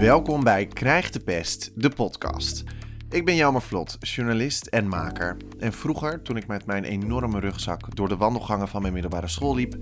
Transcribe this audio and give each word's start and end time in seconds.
Welkom 0.00 0.44
bij 0.44 0.66
Krijg 0.66 1.10
de 1.10 1.20
Pest, 1.20 1.70
de 1.74 1.88
podcast. 1.88 2.64
Ik 3.10 3.24
ben 3.24 3.34
Jelmer 3.34 3.62
Vlot, 3.62 3.96
journalist 4.00 4.66
en 4.66 4.88
maker. 4.88 5.36
En 5.58 5.72
vroeger, 5.72 6.22
toen 6.22 6.36
ik 6.36 6.46
met 6.46 6.66
mijn 6.66 6.84
enorme 6.84 7.40
rugzak 7.40 7.96
door 7.96 8.08
de 8.08 8.16
wandelgangen 8.16 8.68
van 8.68 8.80
mijn 8.80 8.92
middelbare 8.92 9.28
school 9.28 9.54
liep, 9.54 9.76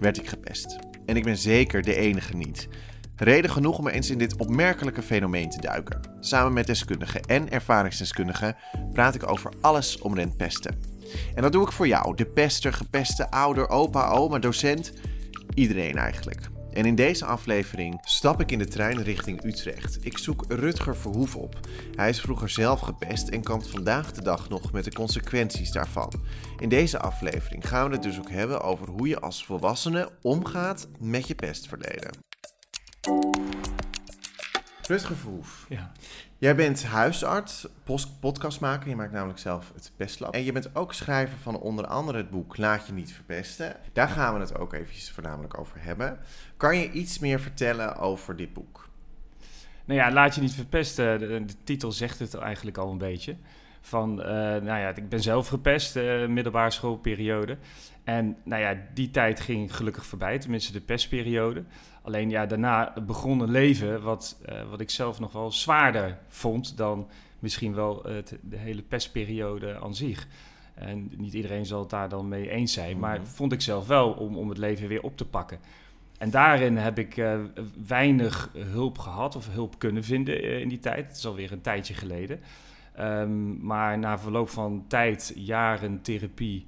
werd 0.00 0.18
ik 0.18 0.28
gepest. 0.28 0.78
En 1.06 1.16
ik 1.16 1.24
ben 1.24 1.36
zeker 1.36 1.82
de 1.82 1.94
enige 1.94 2.36
niet. 2.36 2.68
Reden 3.16 3.50
genoeg 3.50 3.78
om 3.78 3.88
eens 3.88 4.10
in 4.10 4.18
dit 4.18 4.36
opmerkelijke 4.36 5.02
fenomeen 5.02 5.50
te 5.50 5.60
duiken. 5.60 6.00
Samen 6.20 6.52
met 6.52 6.66
deskundigen 6.66 7.20
en 7.20 7.50
ervaringsdeskundigen 7.50 8.56
praat 8.92 9.14
ik 9.14 9.30
over 9.30 9.52
alles 9.60 9.98
omtrent 9.98 10.36
pesten. 10.36 10.80
En 11.34 11.42
dat 11.42 11.52
doe 11.52 11.64
ik 11.64 11.72
voor 11.72 11.86
jou, 11.86 12.16
de 12.16 12.26
pester, 12.26 12.72
gepeste, 12.72 13.30
ouder, 13.30 13.68
opa, 13.68 14.10
oma, 14.10 14.38
docent, 14.38 14.92
iedereen 15.54 15.96
eigenlijk. 15.96 16.51
En 16.72 16.84
in 16.86 16.94
deze 16.94 17.24
aflevering 17.24 17.98
stap 18.02 18.40
ik 18.40 18.50
in 18.50 18.58
de 18.58 18.68
trein 18.68 19.02
richting 19.02 19.44
Utrecht. 19.44 19.98
Ik 20.00 20.18
zoek 20.18 20.44
Rutger 20.48 20.96
Verhoef 20.96 21.36
op. 21.36 21.60
Hij 21.94 22.08
is 22.08 22.20
vroeger 22.20 22.48
zelf 22.48 22.80
gepest 22.80 23.28
en 23.28 23.42
kampt 23.42 23.70
vandaag 23.70 24.12
de 24.12 24.22
dag 24.22 24.48
nog 24.48 24.72
met 24.72 24.84
de 24.84 24.92
consequenties 24.92 25.72
daarvan. 25.72 26.12
In 26.58 26.68
deze 26.68 26.98
aflevering 26.98 27.68
gaan 27.68 27.88
we 27.88 27.94
het 27.94 28.02
dus 28.02 28.18
ook 28.18 28.30
hebben 28.30 28.60
over 28.60 28.88
hoe 28.88 29.08
je 29.08 29.20
als 29.20 29.44
volwassene 29.44 30.10
omgaat 30.22 30.88
met 30.98 31.26
je 31.26 31.34
pestverleden. 31.34 32.31
Rutger 34.86 35.16
Verhoef. 35.16 35.66
Ja. 35.68 35.92
Jij 36.38 36.54
bent 36.54 36.84
huisarts, 36.84 37.66
podcastmaker. 38.20 38.88
Je 38.88 38.96
maakt 38.96 39.12
namelijk 39.12 39.38
zelf 39.38 39.72
het 39.74 39.92
Pestlab. 39.96 40.34
En 40.34 40.44
je 40.44 40.52
bent 40.52 40.74
ook 40.74 40.94
schrijver 40.94 41.38
van 41.38 41.58
onder 41.58 41.86
andere 41.86 42.18
het 42.18 42.30
boek 42.30 42.56
Laat 42.56 42.86
je 42.86 42.92
niet 42.92 43.12
verpesten. 43.12 43.76
Daar 43.92 44.08
gaan 44.08 44.34
we 44.34 44.40
het 44.40 44.58
ook 44.58 44.72
eventjes 44.72 45.10
voornamelijk 45.10 45.58
over 45.58 45.82
hebben. 45.82 46.18
Kan 46.56 46.76
je 46.76 46.90
iets 46.90 47.18
meer 47.18 47.40
vertellen 47.40 47.96
over 47.96 48.36
dit 48.36 48.52
boek? 48.52 48.88
Nou 49.84 50.00
ja, 50.00 50.12
laat 50.12 50.34
je 50.34 50.40
niet 50.40 50.54
verpesten. 50.54 51.18
De, 51.18 51.44
de 51.44 51.54
titel 51.64 51.92
zegt 51.92 52.18
het 52.18 52.34
eigenlijk 52.34 52.76
al 52.78 52.90
een 52.90 52.98
beetje. 52.98 53.36
Van, 53.84 54.22
eh, 54.22 54.28
nou 54.36 54.64
ja, 54.64 54.88
ik 54.94 55.08
ben 55.08 55.20
zelf 55.22 55.48
gepest, 55.48 55.96
uh, 55.96 56.26
middelbare 56.26 56.70
schoolperiode. 56.70 57.56
En 58.04 58.36
nou 58.44 58.62
ja, 58.62 58.76
die 58.94 59.10
tijd 59.10 59.40
ging 59.40 59.76
gelukkig 59.76 60.06
voorbij, 60.06 60.38
tenminste 60.38 60.72
de 60.72 60.80
pestperiode. 60.80 61.64
Alleen 62.02 62.30
ja, 62.30 62.46
daarna 62.46 62.92
begon 63.06 63.40
een 63.40 63.50
leven 63.50 64.02
wat, 64.02 64.40
uh, 64.48 64.70
wat 64.70 64.80
ik 64.80 64.90
zelf 64.90 65.20
nog 65.20 65.32
wel 65.32 65.52
zwaarder 65.52 66.18
vond 66.28 66.76
dan 66.76 67.08
misschien 67.38 67.74
wel 67.74 68.02
het, 68.06 68.38
de 68.40 68.56
hele 68.56 68.82
pestperiode 68.82 69.80
aan 69.80 69.94
zich. 69.94 70.26
En 70.74 71.10
niet 71.16 71.32
iedereen 71.32 71.66
zal 71.66 71.80
het 71.80 71.90
daar 71.90 72.08
dan 72.08 72.28
mee 72.28 72.50
eens 72.50 72.72
zijn, 72.72 72.98
maar 72.98 73.18
Mhm. 73.18 73.26
vond 73.26 73.52
ik 73.52 73.60
zelf 73.60 73.86
wel 73.86 74.10
om, 74.10 74.36
om 74.36 74.48
het 74.48 74.58
leven 74.58 74.88
weer 74.88 75.02
op 75.02 75.16
te 75.16 75.24
pakken. 75.24 75.58
En 76.18 76.30
daarin 76.30 76.76
heb 76.76 76.98
ik 76.98 77.16
uh, 77.16 77.34
weinig 77.86 78.50
hulp 78.56 78.98
gehad 78.98 79.36
of 79.36 79.48
hulp 79.52 79.78
kunnen 79.78 80.04
vinden 80.04 80.44
uh, 80.44 80.60
in 80.60 80.68
die 80.68 80.80
tijd. 80.80 81.08
Het 81.08 81.16
is 81.16 81.26
alweer 81.26 81.52
een 81.52 81.60
tijdje 81.60 81.94
geleden. 81.94 82.40
Um, 83.00 83.64
maar 83.64 83.98
na 83.98 84.18
verloop 84.18 84.48
van 84.48 84.84
tijd, 84.88 85.32
jaren 85.36 86.02
therapie, 86.02 86.66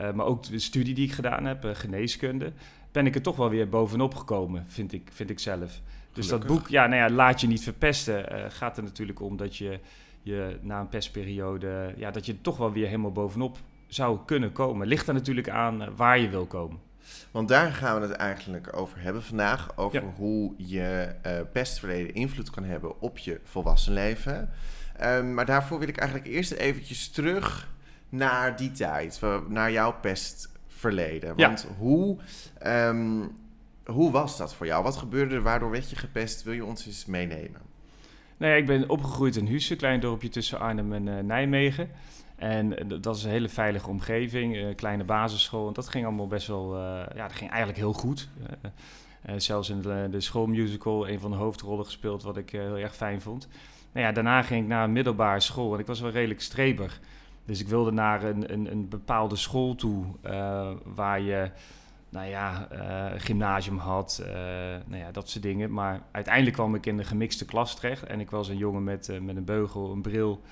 uh, 0.00 0.12
maar 0.12 0.26
ook 0.26 0.42
de 0.42 0.58
studie 0.58 0.94
die 0.94 1.06
ik 1.06 1.12
gedaan 1.12 1.44
heb, 1.44 1.70
geneeskunde, 1.72 2.52
ben 2.92 3.06
ik 3.06 3.14
er 3.14 3.22
toch 3.22 3.36
wel 3.36 3.50
weer 3.50 3.68
bovenop 3.68 4.14
gekomen, 4.14 4.64
vind 4.66 4.92
ik, 4.92 5.08
vind 5.12 5.30
ik 5.30 5.38
zelf. 5.38 5.80
Dus 6.12 6.28
dat 6.28 6.46
boek, 6.46 6.68
ja, 6.68 6.86
nou 6.86 7.02
ja, 7.02 7.10
laat 7.10 7.40
je 7.40 7.46
niet 7.46 7.62
verpesten, 7.62 8.32
uh, 8.32 8.44
gaat 8.48 8.76
er 8.76 8.82
natuurlijk 8.82 9.20
om 9.20 9.36
dat 9.36 9.56
je, 9.56 9.80
je 10.22 10.58
na 10.62 10.80
een 10.80 10.88
pestperiode, 10.88 11.94
ja, 11.96 12.10
dat 12.10 12.26
je 12.26 12.40
toch 12.40 12.56
wel 12.56 12.72
weer 12.72 12.86
helemaal 12.86 13.12
bovenop 13.12 13.58
zou 13.86 14.18
kunnen 14.24 14.52
komen. 14.52 14.86
Ligt 14.86 15.08
er 15.08 15.14
natuurlijk 15.14 15.48
aan 15.48 15.96
waar 15.96 16.18
je 16.18 16.28
wil 16.28 16.46
komen. 16.46 16.78
Want 17.30 17.48
daar 17.48 17.72
gaan 17.72 18.00
we 18.00 18.06
het 18.06 18.16
eigenlijk 18.16 18.76
over 18.76 19.00
hebben 19.00 19.22
vandaag. 19.22 19.76
Over 19.76 20.02
Ja. 20.02 20.12
hoe 20.16 20.54
je 20.56 21.14
pestverleden 21.52 22.14
invloed 22.14 22.50
kan 22.50 22.64
hebben 22.64 23.00
op 23.00 23.18
je 23.18 23.40
volwassen 23.44 23.92
leven. 23.92 24.50
Um, 25.02 25.34
maar 25.34 25.46
daarvoor 25.46 25.78
wil 25.78 25.88
ik 25.88 25.96
eigenlijk 25.96 26.28
eerst 26.28 26.52
eventjes 26.52 27.08
terug 27.08 27.68
naar 28.08 28.56
die 28.56 28.72
tijd. 28.72 29.20
Naar 29.48 29.72
jouw 29.72 29.94
pestverleden. 30.00 31.32
Ja. 31.36 31.46
Want 31.46 31.66
hoe, 31.78 32.16
um, 32.66 33.36
hoe 33.84 34.10
was 34.10 34.36
dat 34.36 34.54
voor 34.54 34.66
jou? 34.66 34.82
Wat 34.82 34.96
gebeurde 34.96 35.34
er? 35.34 35.42
Waardoor 35.42 35.70
werd 35.70 35.90
je 35.90 35.96
gepest? 35.96 36.42
Wil 36.42 36.52
je 36.52 36.64
ons 36.64 36.86
eens 36.86 37.06
meenemen? 37.06 37.60
Nou 38.36 38.52
ja, 38.52 38.58
ik 38.58 38.66
ben 38.66 38.88
opgegroeid 38.88 39.36
in 39.36 39.46
Husse, 39.46 39.72
een 39.72 39.78
klein 39.78 40.00
dorpje 40.00 40.28
tussen 40.28 40.58
Arnhem 40.58 40.92
en 40.92 41.06
uh, 41.06 41.18
Nijmegen. 41.18 41.90
En 42.36 42.92
uh, 42.92 43.00
dat 43.00 43.16
is 43.16 43.24
een 43.24 43.30
hele 43.30 43.48
veilige 43.48 43.88
omgeving, 43.88 44.56
uh, 44.56 44.74
kleine 44.74 45.04
basisschool. 45.04 45.66
En 45.66 45.72
dat 45.72 45.88
ging 45.88 46.04
allemaal 46.04 46.26
best 46.26 46.46
wel, 46.46 46.74
uh, 46.74 46.80
ja, 47.14 47.26
dat 47.26 47.36
ging 47.36 47.50
eigenlijk 47.50 47.78
heel 47.78 47.92
goed. 47.92 48.28
Zelfs 49.36 49.70
in 49.70 49.80
de, 49.80 50.08
de 50.10 50.20
schoolmusical 50.20 51.08
een 51.08 51.20
van 51.20 51.30
de 51.30 51.36
hoofdrollen 51.36 51.84
gespeeld, 51.84 52.22
wat 52.22 52.36
ik 52.36 52.50
heel 52.50 52.78
erg 52.78 52.96
fijn 52.96 53.20
vond. 53.20 53.48
Nou 53.96 54.08
ja, 54.08 54.14
daarna 54.14 54.42
ging 54.42 54.62
ik 54.62 54.68
naar 54.68 54.84
een 54.84 54.92
middelbare 54.92 55.40
school 55.40 55.74
en 55.74 55.80
ik 55.80 55.86
was 55.86 56.00
wel 56.00 56.10
redelijk 56.10 56.40
streber. 56.40 56.98
Dus 57.44 57.60
ik 57.60 57.68
wilde 57.68 57.90
naar 57.90 58.24
een, 58.24 58.52
een, 58.52 58.70
een 58.70 58.88
bepaalde 58.88 59.36
school 59.36 59.74
toe 59.74 60.04
uh, 60.26 60.70
waar 60.84 61.20
je, 61.20 61.50
nou 62.08 62.26
ja, 62.26 62.68
uh, 62.72 63.20
gymnasium 63.20 63.78
had, 63.78 64.22
uh, 64.22 64.28
nou 64.86 65.02
ja, 65.02 65.10
dat 65.12 65.28
soort 65.28 65.42
dingen. 65.42 65.72
Maar 65.72 66.00
uiteindelijk 66.10 66.56
kwam 66.56 66.74
ik 66.74 66.86
in 66.86 66.96
de 66.96 67.04
gemixte 67.04 67.44
klas 67.44 67.76
terecht 67.76 68.02
en 68.02 68.20
ik 68.20 68.30
was 68.30 68.48
een 68.48 68.56
jongen 68.56 68.84
met, 68.84 69.20
met 69.22 69.36
een 69.36 69.44
beugel, 69.44 69.92
een 69.92 70.02
bril. 70.02 70.42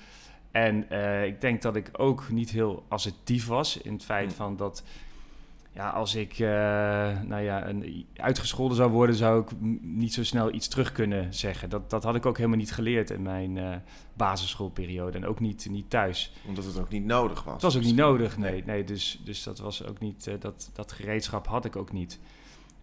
En 0.51 0.91
ik 1.25 1.41
denk 1.41 1.61
dat 1.61 1.75
ik 1.75 1.89
ook 1.91 2.29
niet 2.29 2.49
heel 2.49 2.85
assertief 2.87 3.47
was 3.47 3.77
in 3.77 3.93
het 3.93 4.03
feit 4.03 4.31
Hm. 4.31 4.35
van 4.35 4.55
dat, 4.55 4.83
ja, 5.75 5.89
als 5.89 6.15
ik, 6.15 6.39
uh, 6.39 6.47
nou 7.21 7.41
ja, 7.41 7.67
een, 7.67 8.05
uitgescholden 8.15 8.77
zou 8.77 8.91
worden, 8.91 9.15
zou 9.15 9.41
ik 9.41 9.49
niet 9.81 10.13
zo 10.13 10.23
snel 10.23 10.53
iets 10.53 10.67
terug 10.67 10.91
kunnen 10.91 11.33
zeggen. 11.33 11.69
Dat, 11.69 11.89
dat 11.89 12.03
had 12.03 12.15
ik 12.15 12.25
ook 12.25 12.37
helemaal 12.37 12.57
niet 12.57 12.71
geleerd 12.71 13.09
in 13.09 13.21
mijn 13.21 13.55
uh, 13.55 13.75
basisschoolperiode 14.13 15.17
en 15.17 15.25
ook 15.25 15.39
niet, 15.39 15.67
niet 15.69 15.89
thuis. 15.89 16.33
Omdat 16.47 16.65
het 16.65 16.79
ook 16.79 16.89
niet 16.89 17.05
nodig 17.05 17.43
was. 17.43 17.53
Het 17.53 17.61
was 17.61 17.75
ook 17.77 17.83
niet 17.83 17.95
nodig, 17.95 18.37
nee. 18.37 18.63
nee 18.65 18.83
dus, 18.83 19.21
dus 19.23 19.43
dat 19.43 19.59
was 19.59 19.85
ook 19.85 19.99
niet, 19.99 20.27
uh, 20.27 20.33
dat, 20.39 20.69
dat 20.73 20.91
gereedschap 20.91 21.47
had 21.47 21.65
ik 21.65 21.75
ook 21.75 21.91
niet. 21.91 22.19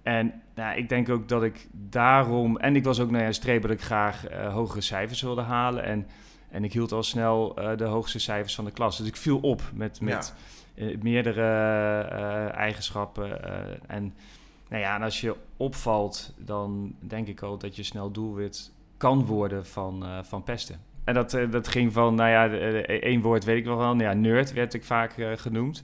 En 0.02 0.42
nou, 0.54 0.76
ik 0.76 0.88
denk 0.88 1.08
ook 1.08 1.28
dat 1.28 1.42
ik 1.42 1.68
daarom, 1.72 2.56
en 2.56 2.76
ik 2.76 2.84
was 2.84 3.00
ook 3.00 3.10
nou 3.10 3.24
ja, 3.24 3.32
streber 3.32 3.68
dat 3.68 3.78
ik 3.78 3.84
graag 3.84 4.24
hogere 4.50 4.80
cijfers 4.80 5.22
wilde 5.22 5.42
halen. 5.42 5.84
En, 5.84 6.06
en 6.50 6.64
ik 6.64 6.72
hield 6.72 6.92
al 6.92 7.02
snel 7.02 7.54
de 7.76 7.84
hoogste 7.84 8.18
cijfers 8.18 8.54
van 8.54 8.64
de 8.64 8.70
klas. 8.70 8.98
Dus 8.98 9.06
ik 9.06 9.16
viel 9.16 9.38
op 9.38 9.62
met, 9.74 10.00
met 10.00 10.34
ja. 10.36 10.42
Uh, 10.74 10.96
meerdere 11.02 11.40
uh, 11.40 12.54
eigenschappen. 12.54 13.28
uh, 13.28 13.96
en, 13.96 14.14
nou 14.68 14.82
ja, 14.82 14.94
en 14.94 15.02
als 15.02 15.20
je 15.20 15.36
opvalt, 15.56 16.34
dan 16.38 16.94
denk 16.98 17.28
ik 17.28 17.42
al 17.42 17.58
dat 17.58 17.76
je 17.76 17.82
snel 17.82 18.10
doelwit 18.10 18.72
kan 18.96 19.24
worden 19.24 19.66
van, 19.66 20.04
van 20.22 20.42
pesten. 20.42 20.80
En 21.04 21.14
dat, 21.14 21.38
dat 21.50 21.68
ging 21.68 21.92
van, 21.92 22.14
nou 22.14 22.30
ja, 22.30 22.48
één 22.84 23.20
woord 23.20 23.44
weet 23.44 23.58
ik 23.58 23.64
nog 23.64 23.78
wel. 23.78 23.94
Nou 23.94 24.02
ja, 24.02 24.12
nerd 24.12 24.52
werd 24.52 24.74
ik 24.74 24.84
vaak 24.84 25.14
genoemd. 25.36 25.82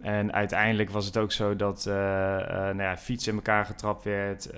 En 0.00 0.32
uiteindelijk 0.32 0.90
was 0.90 1.06
het 1.06 1.16
ook 1.16 1.32
zo 1.32 1.56
dat 1.56 1.84
nou 1.84 2.82
ja, 2.82 2.96
fietsen 2.96 3.30
in 3.30 3.38
elkaar 3.38 3.64
getrapt 3.64 4.04
werd. 4.04 4.50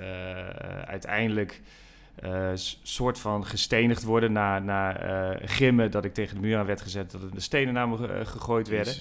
Uiteindelijk 0.85 1.61
soort 2.83 3.19
van 3.19 3.47
gestenigd 3.47 4.03
worden 4.03 4.33
na, 4.33 4.59
na 4.59 4.93
grimmen. 5.45 5.91
Dat 5.91 6.05
ik 6.05 6.15
tegen 6.15 6.35
de 6.35 6.41
muur 6.41 6.59
aan 6.59 6.67
werd 6.67 6.81
gezet. 6.81 7.11
Dat 7.11 7.23
er 7.23 7.35
de 7.35 7.41
stenen 7.41 7.75
naar 7.75 7.89
me 7.89 8.25
gegooid 8.25 8.69
werden. 8.69 8.95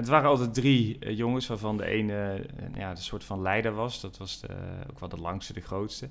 Het 0.00 0.08
waren 0.08 0.30
altijd 0.30 0.54
drie 0.54 0.96
uh, 1.00 1.16
jongens 1.16 1.46
waarvan 1.46 1.76
de 1.76 1.84
ene 1.84 2.44
uh, 2.60 2.76
ja, 2.76 2.94
de 2.94 3.00
soort 3.00 3.24
van 3.24 3.42
leider 3.42 3.72
was. 3.72 4.00
Dat 4.00 4.18
was 4.18 4.40
de, 4.40 4.48
ook 4.90 5.00
wel 5.00 5.08
de 5.08 5.16
langste, 5.16 5.52
de 5.52 5.60
grootste. 5.60 6.08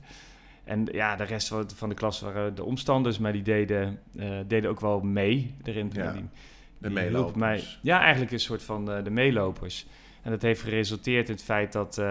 En 0.63 0.87
ja, 0.91 1.15
de 1.15 1.23
rest 1.23 1.53
van 1.75 1.89
de 1.89 1.95
klas 1.95 2.19
waren 2.19 2.55
de 2.55 2.63
omstanders. 2.63 3.19
Maar 3.19 3.31
die 3.31 3.41
deden, 3.41 3.99
uh, 4.15 4.39
deden 4.47 4.69
ook 4.69 4.79
wel 4.79 4.99
mee 4.99 5.55
erin. 5.63 5.91
Ja. 5.93 6.11
Die, 6.11 6.29
De 6.77 6.89
meelopers. 6.89 7.37
Mij, 7.37 7.63
ja, 7.81 7.99
eigenlijk 8.01 8.31
een 8.31 8.39
soort 8.39 8.63
van 8.63 8.85
de 8.85 9.09
meelopers. 9.09 9.87
En 10.21 10.31
dat 10.31 10.41
heeft 10.41 10.61
geresulteerd 10.61 11.27
in 11.27 11.33
het 11.33 11.43
feit 11.43 11.71
dat 11.71 11.97
uh, 11.97 12.05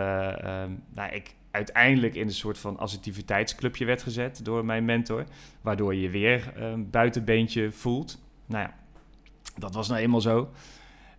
nou, 0.94 1.12
ik 1.12 1.34
uiteindelijk 1.50 2.14
in 2.14 2.26
een 2.26 2.32
soort 2.32 2.58
van 2.58 2.78
assertiviteitsclubje 2.78 3.84
werd 3.84 4.02
gezet 4.02 4.44
door 4.44 4.64
mijn 4.64 4.84
mentor. 4.84 5.24
Waardoor 5.60 5.94
je 5.94 6.10
weer 6.10 6.52
een 6.54 6.90
buitenbeentje 6.90 7.72
voelt. 7.72 8.18
Nou 8.46 8.62
ja, 8.62 8.74
dat 9.58 9.74
was 9.74 9.88
nou 9.88 10.00
eenmaal 10.00 10.20
zo. 10.20 10.50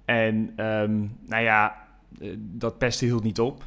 En 0.10 0.66
um, 0.66 1.18
nou 1.26 1.44
ja, 1.44 1.88
uh, 2.20 2.36
dat 2.38 2.78
pesten 2.78 3.08
hield 3.08 3.24
niet 3.24 3.40
op. 3.40 3.66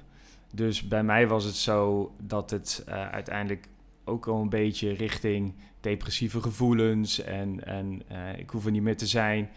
Dus 0.54 0.88
bij 0.88 1.02
mij 1.02 1.28
was 1.28 1.44
het 1.44 1.54
zo 1.54 2.12
dat 2.20 2.50
het 2.50 2.84
uh, 2.88 3.08
uiteindelijk 3.10 3.68
ook 4.04 4.26
al 4.26 4.40
een 4.40 4.48
beetje 4.48 4.92
richting 4.92 5.54
depressieve 5.80 6.40
gevoelens 6.40 7.22
en, 7.22 7.66
en 7.66 8.02
uh, 8.12 8.38
ik 8.38 8.50
hoef 8.50 8.64
er 8.64 8.70
niet 8.70 8.82
meer 8.82 8.96
te 8.96 9.06
zijn. 9.06 9.50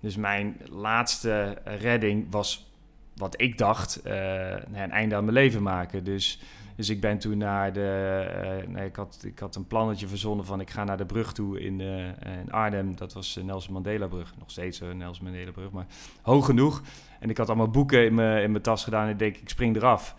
Dus 0.00 0.16
mijn 0.16 0.56
laatste 0.70 1.58
redding 1.64 2.26
was 2.30 2.70
wat 3.14 3.40
ik 3.40 3.58
dacht, 3.58 4.00
een 4.04 4.90
einde 4.90 5.14
aan 5.14 5.24
mijn 5.24 5.36
leven 5.36 5.62
maken. 5.62 6.04
Dus, 6.04 6.40
dus 6.76 6.88
ik 6.88 7.00
ben 7.00 7.18
toen 7.18 7.38
naar 7.38 7.72
de, 7.72 8.60
uh, 8.64 8.68
nee, 8.74 8.86
ik, 8.86 8.96
had, 8.96 9.18
ik 9.22 9.38
had 9.38 9.56
een 9.56 9.66
plannetje 9.66 10.08
verzonnen 10.08 10.46
van 10.46 10.60
ik 10.60 10.70
ga 10.70 10.84
naar 10.84 10.96
de 10.96 11.06
brug 11.06 11.32
toe 11.32 11.60
in, 11.60 11.80
uh, 11.80 12.06
in 12.40 12.50
Arnhem. 12.50 12.96
Dat 12.96 13.12
was 13.12 13.34
de 13.34 13.44
Nelson 13.44 13.72
Mandela 13.72 14.06
brug, 14.06 14.34
nog 14.38 14.50
steeds 14.50 14.80
een 14.80 14.96
Nelson 14.96 15.24
Mandela 15.24 15.50
brug, 15.50 15.70
maar 15.70 15.86
hoog 16.22 16.46
genoeg. 16.46 16.82
En 17.20 17.30
ik 17.30 17.36
had 17.36 17.48
allemaal 17.48 17.70
boeken 17.70 18.04
in 18.04 18.14
mijn, 18.14 18.42
in 18.42 18.50
mijn 18.50 18.62
tas 18.62 18.84
gedaan 18.84 19.04
en 19.04 19.10
ik 19.10 19.18
denk 19.18 19.36
ik 19.36 19.48
spring 19.48 19.76
eraf. 19.76 20.16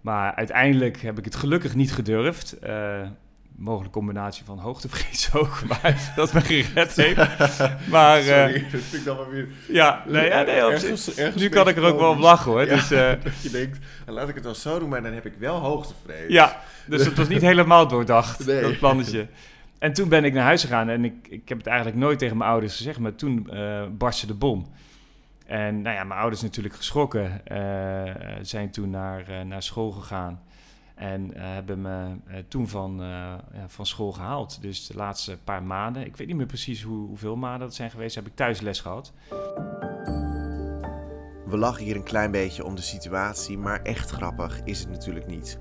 Maar 0.00 0.34
uiteindelijk 0.34 1.00
heb 1.00 1.18
ik 1.18 1.24
het 1.24 1.34
gelukkig 1.36 1.74
niet 1.74 1.92
gedurfd. 1.92 2.58
Uh, 3.58 3.64
mogelijke 3.64 3.92
combinatie 3.98 4.44
van 4.44 4.58
hoogtevrees 4.58 5.30
ook, 5.34 5.62
maar 5.68 6.12
dat 6.16 6.32
me 6.32 6.40
gered 6.40 6.96
heeft. 6.96 7.16
Maar, 7.90 8.22
Sorry, 8.22 8.54
eh, 8.54 8.72
dat 8.72 8.80
vind 8.80 8.92
ik 8.92 9.04
dan 9.04 9.16
maar 9.16 9.30
weer... 9.30 9.48
ja, 9.68 10.04
nee, 10.06 10.28
ja, 10.28 10.42
nee, 10.42 10.64
op 10.66 10.70
ergens, 10.72 11.14
ergens 11.14 11.42
nu 11.42 11.48
kan 11.48 11.68
ik 11.68 11.76
er 11.76 11.82
ook 11.84 11.98
wel 11.98 12.10
op 12.10 12.18
lachen 12.18 12.50
hoor. 12.50 12.66
Ja, 12.66 12.74
Dus, 12.74 12.90
eh, 13.00 13.12
dat 13.22 13.42
je 13.42 13.50
denkt, 13.50 13.78
nou, 14.06 14.18
laat 14.18 14.28
ik 14.28 14.34
het 14.34 14.44
dan 14.44 14.54
zo 14.54 14.78
doen, 14.78 14.88
maar 14.88 15.02
dan 15.02 15.12
heb 15.12 15.26
ik 15.26 15.34
wel 15.38 15.58
hoogtevrees. 15.58 16.28
ja, 16.32 16.60
dus 16.86 17.04
het 17.04 17.16
was 17.16 17.28
niet 17.28 17.40
helemaal 17.42 17.88
doordacht, 17.88 18.46
Nee. 18.46 18.60
dat 18.62 18.78
plannetje. 18.78 19.26
En 19.78 19.92
toen 19.92 20.08
ben 20.08 20.24
ik 20.24 20.32
naar 20.32 20.44
huis 20.44 20.60
gegaan 20.62 20.88
en 20.88 21.04
ik, 21.04 21.14
ik 21.28 21.48
heb 21.48 21.58
het 21.58 21.66
eigenlijk 21.66 21.98
nooit 21.98 22.18
tegen 22.18 22.36
mijn 22.36 22.50
ouders 22.50 22.76
gezegd, 22.76 22.98
maar 22.98 23.14
toen 23.14 23.50
eh 23.50 23.82
barstte 23.98 24.26
de 24.26 24.34
bom. 24.34 24.66
En 25.46 25.82
nou 25.82 25.96
ja, 25.96 26.04
mijn 26.04 26.20
ouders 26.20 26.42
natuurlijk 26.42 26.74
geschrokken, 26.74 27.42
zijn 28.42 28.70
toen 28.70 28.90
naar, 28.90 29.46
naar 29.46 29.62
school 29.62 29.90
gegaan. 29.90 30.40
En 31.00 31.34
eh, 31.34 31.42
hebben 31.42 31.80
me 31.80 32.16
eh, 32.26 32.38
toen 32.48 32.68
van, 32.68 33.02
eh, 33.02 33.34
van 33.66 33.86
school 33.86 34.12
gehaald. 34.12 34.62
Dus 34.62 34.86
de 34.86 34.94
laatste 34.94 35.38
paar 35.44 35.62
maanden, 35.62 36.06
ik 36.06 36.16
weet 36.16 36.26
niet 36.26 36.36
meer 36.36 36.46
precies 36.46 36.82
hoe, 36.82 37.06
hoeveel 37.06 37.36
maanden 37.36 37.60
dat 37.60 37.74
zijn 37.74 37.90
geweest, 37.90 38.14
heb 38.14 38.26
ik 38.26 38.34
thuis 38.34 38.60
les 38.60 38.80
gehad. 38.80 39.12
We 41.46 41.56
lachen 41.56 41.84
hier 41.84 41.96
een 41.96 42.02
klein 42.02 42.30
beetje 42.30 42.64
om 42.64 42.74
de 42.74 42.82
situatie, 42.82 43.58
maar 43.58 43.82
echt 43.82 44.10
grappig 44.10 44.60
is 44.64 44.80
het 44.80 44.90
natuurlijk 44.90 45.26
niet. 45.26 45.58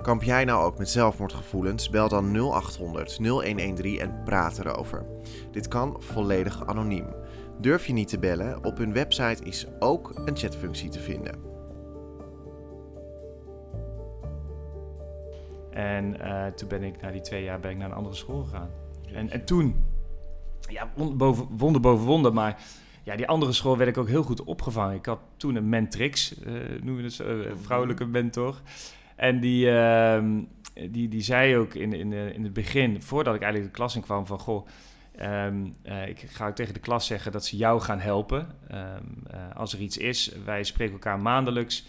Kamp 0.00 0.22
jij 0.22 0.44
nou 0.44 0.64
ook 0.64 0.78
met 0.78 0.88
zelfmoordgevoelens? 0.88 1.88
Bel 1.88 2.08
dan 2.08 2.32
0800 2.32 3.18
0113 3.18 4.00
en 4.00 4.22
praat 4.24 4.58
erover. 4.58 5.06
Dit 5.50 5.68
kan 5.68 5.96
volledig 5.98 6.66
anoniem. 6.66 7.06
Durf 7.60 7.86
je 7.86 7.92
niet 7.92 8.08
te 8.08 8.18
bellen? 8.18 8.64
Op 8.64 8.76
hun 8.76 8.92
website 8.92 9.44
is 9.44 9.66
ook 9.78 10.12
een 10.24 10.36
chatfunctie 10.36 10.88
te 10.88 11.00
vinden. 11.00 11.51
En 15.74 16.20
eh, 16.20 16.46
toen 16.46 16.68
ben 16.68 16.82
ik 16.82 17.00
na 17.00 17.10
die 17.10 17.20
twee 17.20 17.44
jaar 17.44 17.60
ben 17.60 17.70
ik 17.70 17.76
naar 17.76 17.90
een 17.90 17.96
andere 17.96 18.14
school 18.14 18.42
gegaan. 18.42 18.70
En, 19.12 19.30
en 19.30 19.44
toen, 19.44 19.84
ja, 20.68 20.90
wonder 20.94 21.16
boven, 21.16 21.46
wonder 21.50 21.80
boven 21.80 22.06
wonder, 22.06 22.32
maar 22.32 22.62
ja, 23.02 23.16
die 23.16 23.28
andere 23.28 23.52
school 23.52 23.76
werd 23.76 23.90
ik 23.90 23.98
ook 23.98 24.08
heel 24.08 24.22
goed 24.22 24.44
opgevangen. 24.44 24.96
Ik 24.96 25.06
had 25.06 25.20
toen 25.36 25.54
een 25.54 25.68
mentrix, 25.68 26.38
eh 26.38 26.52
noemen 26.82 26.96
we 26.96 27.02
het 27.02 27.12
zo, 27.12 27.24
een 27.24 27.58
vrouwelijke 27.58 28.06
mentor. 28.06 28.60
En 29.16 29.40
die, 29.40 29.70
ehm, 29.70 30.40
die, 30.90 31.08
die 31.08 31.22
zei 31.22 31.56
ook 31.56 31.74
in, 31.74 31.92
in, 31.92 32.12
eh, 32.12 32.34
in 32.34 32.42
het 32.42 32.52
begin, 32.52 33.02
voordat 33.02 33.34
ik 33.34 33.42
eigenlijk 33.42 33.72
de 33.72 33.78
klas 33.78 33.96
in 33.96 34.02
kwam, 34.02 34.26
van 34.26 34.38
goh, 34.38 34.66
ehm, 35.16 35.66
eh, 35.82 36.08
ik 36.08 36.18
ga 36.18 36.48
ook 36.48 36.54
tegen 36.54 36.74
de 36.74 36.80
klas 36.80 37.06
zeggen 37.06 37.32
dat 37.32 37.46
ze 37.46 37.56
jou 37.56 37.80
gaan 37.80 38.00
helpen. 38.00 38.46
Ehm, 38.68 39.04
eh, 39.30 39.56
als 39.56 39.72
er 39.72 39.80
iets 39.80 39.96
is, 39.96 40.32
wij 40.44 40.64
spreken 40.64 40.92
elkaar 40.92 41.20
maandelijks. 41.20 41.86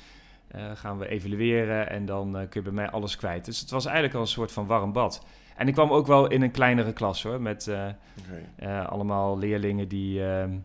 Eh, 0.53 0.71
gaan 0.75 0.97
we 0.97 1.07
evalueren 1.07 1.89
en 1.89 2.05
dan 2.05 2.37
eh, 2.37 2.49
kun 2.49 2.61
je 2.61 2.61
bij 2.61 2.71
mij 2.71 2.89
alles 2.89 3.15
kwijt. 3.15 3.45
Dus 3.45 3.59
het 3.59 3.69
was 3.69 3.85
eigenlijk 3.85 4.15
al 4.15 4.21
een 4.21 4.27
soort 4.27 4.51
van 4.51 4.65
warm 4.65 4.91
bad. 4.91 5.25
En 5.55 5.67
ik 5.67 5.73
kwam 5.73 5.91
ook 5.91 6.07
wel 6.07 6.27
in 6.27 6.41
een 6.41 6.51
kleinere 6.51 6.93
klas 6.93 7.23
hoor, 7.23 7.41
met 7.41 7.67
eh, 7.67 8.87
allemaal 8.87 9.37
leerlingen 9.37 9.87
die 9.87 10.25
ehm, 10.25 10.57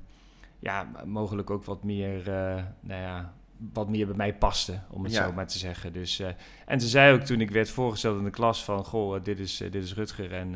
ja, 0.59 0.87
mogelijk 1.05 1.51
ook 1.51 1.65
wat 1.65 1.83
meer, 1.83 2.23
nou 2.81 3.01
ja, 3.03 3.33
wat 3.73 3.89
meer 3.89 4.07
bij 4.07 4.17
mij 4.17 4.35
pasten, 4.35 4.85
om 4.91 5.05
het 5.05 5.13
Ja. 5.13 5.27
zo 5.27 5.33
maar 5.33 5.47
te 5.47 5.59
zeggen. 5.59 5.93
Dus, 5.93 6.23
en 6.67 6.81
ze 6.81 6.89
zei 6.89 7.15
ook 7.15 7.21
toen 7.23 7.41
ik 7.41 7.51
werd 7.51 7.71
voorgesteld 7.71 8.19
in 8.19 8.25
de 8.25 8.31
klas 8.31 8.65
van, 8.65 8.85
goh, 8.85 9.23
dit 9.23 9.39
is, 9.39 9.57
dit 9.57 9.75
is 9.75 9.95
Rutger 9.95 10.33
en 10.33 10.51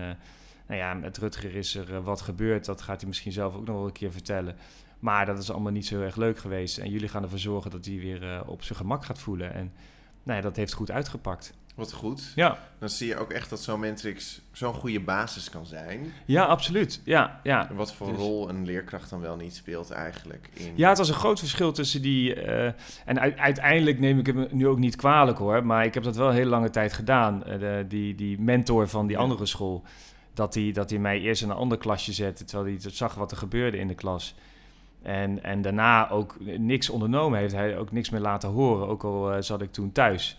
nou 0.67 0.81
ja, 0.81 0.95
met 0.95 1.19
Rutger 1.19 1.55
is 1.55 1.75
er 1.75 2.03
wat 2.03 2.21
gebeurd. 2.21 2.65
Dat 2.65 2.83
gaat 2.83 3.01
hij 3.01 3.09
misschien 3.09 3.33
zelf 3.33 3.55
ook 3.55 3.67
nog 3.67 3.77
wel 3.77 3.87
een 3.87 3.93
keer 3.93 4.13
vertellen. 4.13 4.57
Maar 5.03 5.27
dat 5.27 5.39
is 5.39 5.51
allemaal 5.51 5.73
niet 5.73 5.87
zo 5.87 5.95
heel 5.97 6.05
erg 6.05 6.17
leuk 6.17 6.39
geweest. 6.39 6.79
En 6.79 6.91
jullie 6.91 7.09
gaan 7.09 7.23
ervoor 7.23 7.39
zorgen 7.39 7.71
dat 7.71 7.85
hij 7.85 7.99
weer 7.99 8.23
eh, 8.31 8.41
op 8.47 8.63
zijn 8.63 8.79
gemak 8.79 9.05
gaat 9.05 9.19
voelen. 9.19 9.55
En 9.55 9.73
nou 10.23 10.37
ja, 10.37 10.43
dat 10.45 10.57
heeft 10.57 10.73
goed 10.73 10.91
uitgepakt. 10.91 11.53
Wat 11.75 11.93
goed. 11.93 12.33
Ja, 12.35 12.59
Dan 12.79 12.89
zie 12.89 13.09
je 13.09 13.17
ook 13.17 13.31
echt 13.31 13.51
dat 13.51 13.61
zo'n 13.63 13.81
Mentrix 13.81 14.41
zo'n 14.53 14.75
goede 14.75 15.01
basis 15.01 15.51
kan 15.51 15.67
zijn. 15.67 16.13
ja 16.27 16.45
absoluut. 16.45 17.01
Ja, 17.05 17.41
ja. 17.43 17.69
En 17.71 17.77
wat 17.77 17.93
voor 17.95 18.07
Dus- 18.09 18.17
rol 18.17 18.49
een 18.49 18.65
leerkracht 18.65 19.11
dan 19.11 19.21
wel 19.21 19.37
niet 19.37 19.55
speelt 19.55 19.91
eigenlijk. 19.91 20.49
In... 20.53 20.73
Ja, 20.75 20.89
het 20.89 20.99
was 20.99 21.09
een 21.09 21.15
groot 21.15 21.39
verschil 21.39 21.73
tussen 21.73 22.03
die. 22.03 22.35
eh, 22.35 22.73
en 23.05 23.39
uiteindelijk 23.39 23.99
neem 23.99 24.19
ik 24.19 24.27
hem 24.27 24.47
nu 24.51 24.67
ook 24.69 24.79
niet 24.79 24.97
kwalijk 24.97 25.39
hoor. 25.39 25.67
Maar 25.67 25.85
ik 25.85 25.95
heb 25.95 26.03
dat 26.03 26.17
wel 26.17 26.31
hele 26.31 26.51
lange 26.51 26.71
tijd 26.71 26.93
gedaan. 26.93 27.45
Eh, 27.45 27.59
de, 27.59 27.85
die, 27.89 28.15
die 28.15 28.41
mentor 28.41 28.89
van 28.89 29.07
die 29.07 29.17
Ja. 29.17 29.23
andere 29.23 29.47
school. 29.47 29.83
Dat 30.35 30.55
hij 30.55 30.73
dat 30.73 30.91
hij 30.91 30.99
mij 30.99 31.21
eerst 31.21 31.43
in 31.43 31.51
een 31.51 31.57
ander 31.57 31.79
klasje 31.79 32.13
zette. 32.13 32.45
Terwijl 32.45 32.77
hij 32.81 32.91
zag 32.91 33.15
wat 33.15 33.31
er 33.31 33.37
gebeurde 33.37 33.79
in 33.79 33.89
de 33.89 33.95
klas. 33.95 34.35
En, 35.03 35.43
en 35.43 35.63
daarna 35.63 36.11
ook 36.11 36.37
niks 36.59 36.91
ondernomen 36.91 37.39
heeft. 37.39 37.55
Hij 37.55 37.79
ook 37.79 37.93
niks 37.93 38.11
meer 38.11 38.21
laten 38.21 38.49
horen. 38.49 38.89
Ook 38.89 39.05
al 39.05 39.33
eh, 39.33 39.43
zat 39.43 39.63
ik 39.63 39.73
toen 39.73 39.93
thuis. 39.93 40.39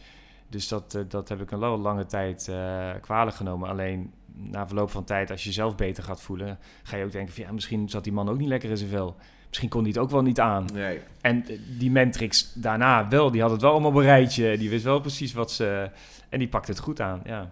Dus 0.49 0.67
dat, 0.67 0.95
eh, 0.95 1.01
dat 1.07 1.29
heb 1.29 1.41
ik 1.41 1.51
een 1.51 1.59
lange 1.59 2.05
tijd 2.05 2.47
eh 2.47 2.89
kwalijk 3.01 3.35
genomen. 3.35 3.69
Alleen 3.69 4.11
na 4.35 4.67
verloop 4.67 4.91
van 4.91 5.03
tijd, 5.03 5.31
als 5.31 5.41
je 5.41 5.47
jezelf 5.47 5.75
beter 5.75 6.03
gaat 6.03 6.21
voelen, 6.21 6.59
ga 6.83 6.97
je 6.97 7.03
ook 7.03 7.11
denken 7.11 7.33
van 7.33 7.43
ja, 7.43 7.51
misschien 7.51 7.89
zat 7.89 8.03
die 8.03 8.13
man 8.13 8.29
ook 8.29 8.37
niet 8.37 8.47
lekker 8.47 8.69
in 8.69 8.77
zijn 8.77 8.89
vel. 8.89 9.15
Misschien 9.47 9.69
kon 9.69 9.81
hij 9.81 9.89
het 9.89 9.99
ook 9.99 10.09
wel 10.09 10.21
niet 10.21 10.39
aan. 10.39 10.65
Nee. 10.73 10.99
En 11.21 11.45
die 11.77 11.91
Mentrix 11.91 12.53
daarna 12.53 13.07
wel, 13.07 13.31
die 13.31 13.41
had 13.41 13.51
het 13.51 13.61
wel 13.61 13.71
allemaal 13.71 13.89
op 13.89 13.95
een 13.95 14.03
rijtje. 14.03 14.57
Die 14.57 14.69
wist 14.69 14.83
wel 14.83 14.99
precies 14.99 15.33
wat 15.33 15.51
ze... 15.51 15.89
En 16.29 16.39
die 16.39 16.47
pakte 16.47 16.71
het 16.71 16.79
goed 16.79 17.01
aan, 17.01 17.21
ja. 17.23 17.51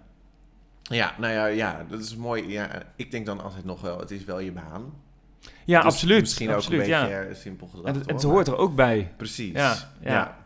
Ja, 0.81 1.15
nou 1.17 1.33
ja, 1.33 1.45
ja, 1.45 1.85
dat 1.89 1.99
is 1.99 2.15
mooi. 2.15 2.47
Ja, 2.47 2.83
ik 2.95 3.11
denk 3.11 3.25
dan 3.25 3.41
altijd 3.41 3.65
nog 3.65 3.81
wel, 3.81 3.99
het 3.99 4.11
is 4.11 4.23
wel 4.23 4.39
je 4.39 4.51
baan. 4.51 4.93
Ja, 5.65 5.81
Dus 5.81 5.91
absoluut. 5.93 6.21
Misschien 6.21 6.49
absoluut, 6.49 6.79
ook 6.79 6.85
een 6.85 6.91
ja. 6.91 7.01
beetje 7.07 7.15
eh, 7.29 7.35
simpel 7.35 7.67
gedacht. 7.67 7.87
En 7.87 7.93
het, 7.99 8.09
het 8.09 8.21
hoor, 8.23 8.31
hoort 8.31 8.47
maar- 8.47 8.55
er 8.55 8.61
ook 8.61 8.75
bij. 8.75 9.11
Precies. 9.17 9.53
Ja, 9.53 9.75
Ja, 10.01 10.11
ja. 10.11 10.39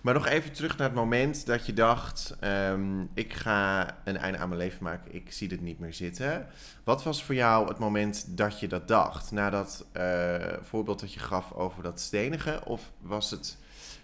Maar 0.00 0.14
nog 0.14 0.26
even 0.26 0.52
terug 0.52 0.76
naar 0.76 0.86
het 0.86 0.96
moment 0.96 1.46
dat 1.46 1.66
je 1.66 1.72
dacht: 1.72 2.36
ehm, 2.40 3.00
ik 3.14 3.32
ga 3.32 3.86
een 4.04 4.16
einde 4.16 4.38
aan 4.38 4.48
mijn 4.48 4.60
leven 4.60 4.82
maken. 4.84 5.14
Ik 5.14 5.32
zie 5.32 5.48
dit 5.48 5.60
niet 5.60 5.78
meer 5.78 5.94
zitten. 5.94 6.46
Wat 6.84 7.02
was 7.04 7.22
voor 7.22 7.34
jou 7.34 7.68
het 7.68 7.78
moment 7.78 8.36
dat 8.36 8.60
je 8.60 8.66
dat 8.68 8.88
dacht? 8.88 9.30
Na 9.30 9.50
dat 9.50 9.84
eh, 9.92 10.34
voorbeeld 10.62 11.00
dat 11.00 11.12
je 11.12 11.20
gaf 11.20 11.52
over 11.52 11.82
dat 11.82 12.00
stenige? 12.00 12.60
Of 12.64 12.90
was 13.00 13.30
het. 13.30 13.58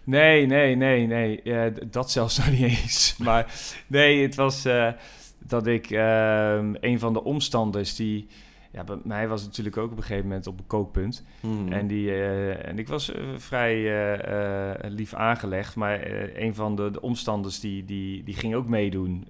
Nee, 0.05 0.47
nee, 0.47 0.77
nee, 0.77 1.07
nee. 1.07 1.41
Ja, 1.45 1.71
dat 1.91 2.11
zelfs 2.11 2.37
nog 2.39 2.51
niet 2.51 2.61
eens. 2.83 3.15
Maar 3.19 3.55
nee, 3.87 4.23
het 4.23 4.35
was 4.35 4.65
eh, 4.65 4.89
dat 5.39 5.67
ik 5.67 5.91
ehm, 5.91 6.75
een 6.81 6.99
van 6.99 7.13
de 7.13 7.25
omstanders 7.25 7.95
die... 7.97 8.27
Ja, 8.71 8.85
bij 8.85 8.99
mij 9.05 9.29
was 9.29 9.41
het 9.41 9.49
natuurlijk 9.49 9.77
ook 9.77 9.91
op 9.91 9.97
een 9.97 10.03
gegeven 10.03 10.29
moment 10.29 10.47
op 10.47 10.59
een 10.59 10.67
kookpunt. 10.67 11.25
Hmm. 11.41 11.73
En, 11.73 11.87
die, 11.87 12.11
eh, 12.11 12.69
en 12.69 12.79
ik 12.79 12.89
was 12.89 13.13
eh, 13.13 13.25
vrij 13.37 13.77
eh, 14.21 14.91
lief 14.91 15.15
aangelegd, 15.15 15.77
maar 15.77 16.07
een 16.35 16.55
van 16.55 16.77
de, 16.77 16.91
de 16.91 17.01
omstanders 17.01 17.61
die, 17.61 17.85
die, 17.85 18.23
die 18.25 18.35
ging 18.35 18.55
ook 18.55 18.67
meedoen. 18.67 19.27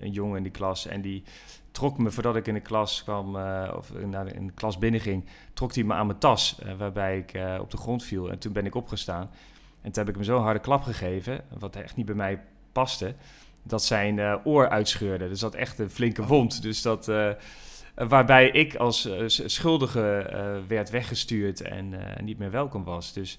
een 0.00 0.12
jongen 0.12 0.36
in 0.36 0.42
die 0.42 0.52
klas. 0.52 0.86
En 0.86 1.00
die 1.00 1.22
trok 1.70 1.98
me, 1.98 2.10
voordat 2.10 2.36
ik 2.36 2.46
in 2.46 2.54
de 2.54 2.60
klas 2.60 3.02
kwam, 3.02 3.28
of 3.76 3.92
naar 4.06 4.24
de, 4.24 4.32
in 4.32 4.46
de 4.46 4.52
klas 4.52 4.78
binnenging, 4.78 5.24
trok 5.52 5.74
hij 5.74 5.84
me 5.84 5.94
aan 5.94 6.06
mijn 6.06 6.18
tas, 6.18 6.58
waarbij 6.78 7.18
ik 7.18 7.60
op 7.60 7.70
de 7.70 7.76
grond 7.76 8.04
viel. 8.04 8.30
En 8.30 8.38
toen 8.38 8.52
ben 8.52 8.66
ik 8.66 8.74
opgestaan. 8.74 9.30
En 9.80 9.92
toen 9.92 10.04
heb 10.04 10.08
ik 10.08 10.14
hem 10.14 10.24
zo'n 10.24 10.42
harde 10.42 10.60
klap 10.60 10.82
gegeven, 10.82 11.44
wat 11.58 11.76
echt 11.76 11.96
niet 11.96 12.06
bij 12.06 12.14
mij 12.14 12.42
paste, 12.72 13.14
dat 13.62 13.84
zijn 13.84 14.44
oor 14.44 14.68
uitscheurde. 14.68 15.28
Dus 15.28 15.40
dat 15.40 15.54
echt 15.54 15.78
een 15.78 15.90
flinke 15.90 16.26
wond. 16.26 16.62
Dus 16.62 16.82
dat... 16.82 17.10
eh, 17.94 18.08
Waarbij 18.08 18.50
ik 18.50 18.74
als 18.74 19.04
eh, 19.04 19.24
schuldige 19.26 20.18
eh, 20.18 20.56
werd 20.68 20.90
weggestuurd 20.90 21.60
en 21.60 21.94
niet 22.20 22.38
meer 22.38 22.50
welkom 22.50 22.84
was. 22.84 23.12
Dus 23.12 23.38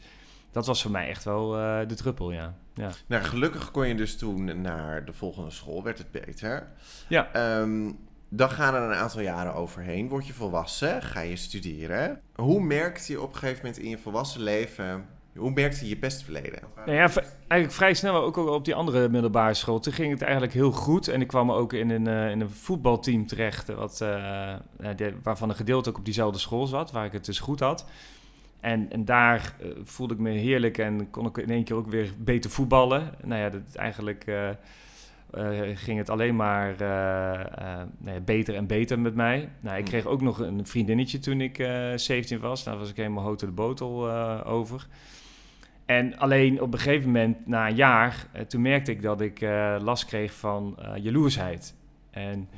dat 0.51 0.65
was 0.65 0.81
voor 0.81 0.91
mij 0.91 1.07
echt 1.07 1.23
wel 1.23 1.51
de 1.87 1.95
druppel, 1.95 2.31
ja. 2.31 2.55
ja. 2.73 2.89
Nou, 3.07 3.23
gelukkig 3.23 3.71
kon 3.71 3.87
je 3.87 3.95
dus 3.95 4.17
toen 4.17 4.61
naar 4.61 5.05
de 5.05 5.13
volgende 5.13 5.51
school, 5.51 5.83
werd 5.83 5.97
het 5.97 6.11
beter. 6.11 6.67
Ja. 7.07 7.33
Ehm, 7.33 7.91
dan 8.29 8.49
gaan 8.49 8.75
er 8.75 8.81
een 8.81 8.97
aantal 8.97 9.21
jaren 9.21 9.53
overheen. 9.53 10.09
Word 10.09 10.27
je 10.27 10.33
volwassen, 10.33 11.01
ga 11.01 11.19
je 11.19 11.35
studeren. 11.35 12.21
Hoe 12.35 12.61
merkte 12.61 13.11
je 13.11 13.21
op 13.21 13.33
een 13.33 13.39
gegeven 13.39 13.65
moment 13.65 13.83
in 13.83 13.89
je 13.89 13.97
volwassen 13.97 14.41
leven... 14.41 15.05
Hoe 15.35 15.51
merkte 15.51 15.83
je 15.83 15.89
je 15.89 15.97
pestverleden? 15.97 16.59
Nou 16.75 16.91
ja, 16.97 17.09
eigenlijk 17.47 17.71
vrij 17.71 17.93
snel, 17.93 18.15
ook 18.15 18.37
op 18.37 18.65
die 18.65 18.75
andere 18.75 19.09
middelbare 19.09 19.53
school. 19.53 19.79
Toen 19.79 19.93
ging 19.93 20.11
het 20.11 20.21
eigenlijk 20.21 20.53
heel 20.53 20.71
goed. 20.71 21.07
En 21.07 21.21
ik 21.21 21.27
kwam 21.27 21.51
ook 21.51 21.73
in 21.73 21.89
een, 21.89 22.07
eh, 22.07 22.29
in 22.29 22.41
een 22.41 22.49
voetbalteam 22.49 23.27
terecht, 23.27 23.73
wat, 23.73 24.01
eh, 24.01 24.51
eh, 24.53 24.59
de- 24.95 25.13
waarvan 25.23 25.49
een 25.49 25.55
gedeelte 25.55 25.89
ook 25.89 25.97
op 25.97 26.05
diezelfde 26.05 26.39
school 26.39 26.67
zat, 26.67 26.91
waar 26.91 27.05
ik 27.05 27.11
het 27.11 27.25
dus 27.25 27.39
goed 27.39 27.59
had. 27.59 27.85
En, 28.59 28.91
en 28.91 29.05
daar 29.05 29.55
voelde 29.83 30.13
ik 30.13 30.19
me 30.19 30.29
heerlijk 30.29 30.77
en 30.77 31.09
kon 31.09 31.25
ik 31.25 31.37
in 31.37 31.49
één 31.49 31.63
keer 31.63 31.75
ook 31.75 31.87
weer 31.87 32.11
beter 32.17 32.49
voetballen. 32.49 33.11
Nou 33.23 33.41
ja, 33.41 33.49
dat, 33.49 33.61
eigenlijk 33.75 34.25
eh, 35.31 35.59
ging 35.73 35.97
het 35.97 36.09
alleen 36.09 36.35
maar 36.35 36.81
eh, 36.81 37.39
eh, 37.41 37.87
beter 38.25 38.55
en 38.55 38.67
beter 38.67 38.99
met 38.99 39.15
mij. 39.15 39.49
Nou, 39.59 39.77
ik 39.77 39.81
Hmm. 39.81 39.91
kreeg 39.91 40.05
ook 40.05 40.21
nog 40.21 40.39
een 40.39 40.65
vriendinnetje 40.65 41.19
toen 41.19 41.41
ik 41.41 41.59
eh 41.59 41.91
17 41.95 42.39
was. 42.39 42.63
Daar 42.63 42.77
was 42.77 42.89
ik 42.89 42.95
helemaal 42.95 43.23
houten 43.23 43.47
de 43.47 43.53
botel 43.53 44.11
over. 44.45 44.87
En 45.85 46.17
alleen 46.17 46.61
op 46.61 46.73
een 46.73 46.79
gegeven 46.79 47.05
moment, 47.05 47.47
na 47.47 47.67
een 47.67 47.75
jaar, 47.75 48.25
toen 48.47 48.61
merkte 48.61 48.91
ik 48.91 49.01
dat 49.01 49.21
ik 49.21 49.41
last 49.81 50.05
kreeg 50.05 50.33
van 50.33 50.77
jaloersheid. 50.95 51.75
En, 52.11 52.49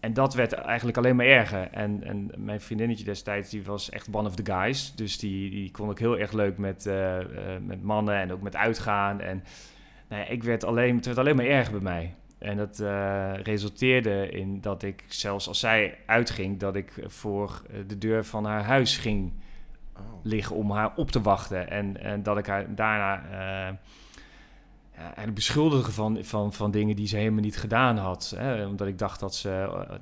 en 0.00 0.12
dat 0.12 0.34
werd 0.34 0.52
eigenlijk 0.52 0.96
alleen 0.96 1.16
maar 1.16 1.26
erger. 1.26 1.68
En, 1.70 2.04
en 2.04 2.30
mijn 2.36 2.60
vriendinnetje 2.60 3.04
destijds, 3.04 3.50
die 3.50 3.64
was 3.64 3.90
echt 3.90 4.08
one 4.12 4.28
of 4.28 4.34
the 4.34 4.52
guys. 4.52 4.94
Dus 4.94 5.18
die, 5.18 5.50
die 5.50 5.70
kon 5.70 5.88
ook 5.88 5.98
heel 5.98 6.18
erg 6.18 6.32
leuk 6.32 6.58
met, 6.58 6.90
met 7.66 7.82
mannen 7.82 8.14
en 8.14 8.32
ook 8.32 8.42
met 8.42 8.56
uitgaan. 8.56 9.20
En 9.20 9.42
nou 10.10 10.22
ja, 10.22 10.28
ik 10.28 10.42
werd 10.42 10.64
alleen, 10.64 10.96
het 10.96 11.06
werd 11.06 11.18
alleen 11.18 11.36
maar 11.36 11.46
erger 11.46 11.72
bij 11.72 11.82
mij. 11.82 12.14
En 12.38 12.56
dat 12.56 12.80
eh, 12.80 13.32
resulteerde 13.34 14.28
in 14.30 14.60
dat 14.60 14.82
ik, 14.82 15.04
zelfs 15.08 15.48
als 15.48 15.60
zij 15.60 15.98
uitging, 16.06 16.58
dat 16.58 16.76
ik 16.76 16.92
voor 17.06 17.62
eh, 17.70 17.76
de 17.86 17.98
deur 17.98 18.24
van 18.24 18.44
haar 18.44 18.64
huis 18.64 18.96
ging 18.96 19.32
Oh. 19.96 20.24
liggen 20.24 20.56
om 20.56 20.70
haar 20.70 20.92
op 20.96 21.10
te 21.10 21.20
wachten. 21.20 21.70
En, 21.70 22.00
en 22.00 22.22
dat 22.22 22.38
ik 22.38 22.46
haar 22.46 22.74
daarna 22.74 23.22
eh 23.30 23.74
ja, 25.16 25.30
beschuldigde 25.32 25.92
van, 25.92 26.18
van, 26.24 26.52
van 26.52 26.70
dingen 26.70 26.96
die 26.96 27.06
ze 27.06 27.16
helemaal 27.16 27.40
niet 27.40 27.56
gedaan 27.56 27.96
had. 27.96 28.34
Hè? 28.36 28.66
Omdat 28.66 28.86
ik 28.86 28.98
dacht 28.98 29.20
dat 29.20 29.34
ze 29.34 29.48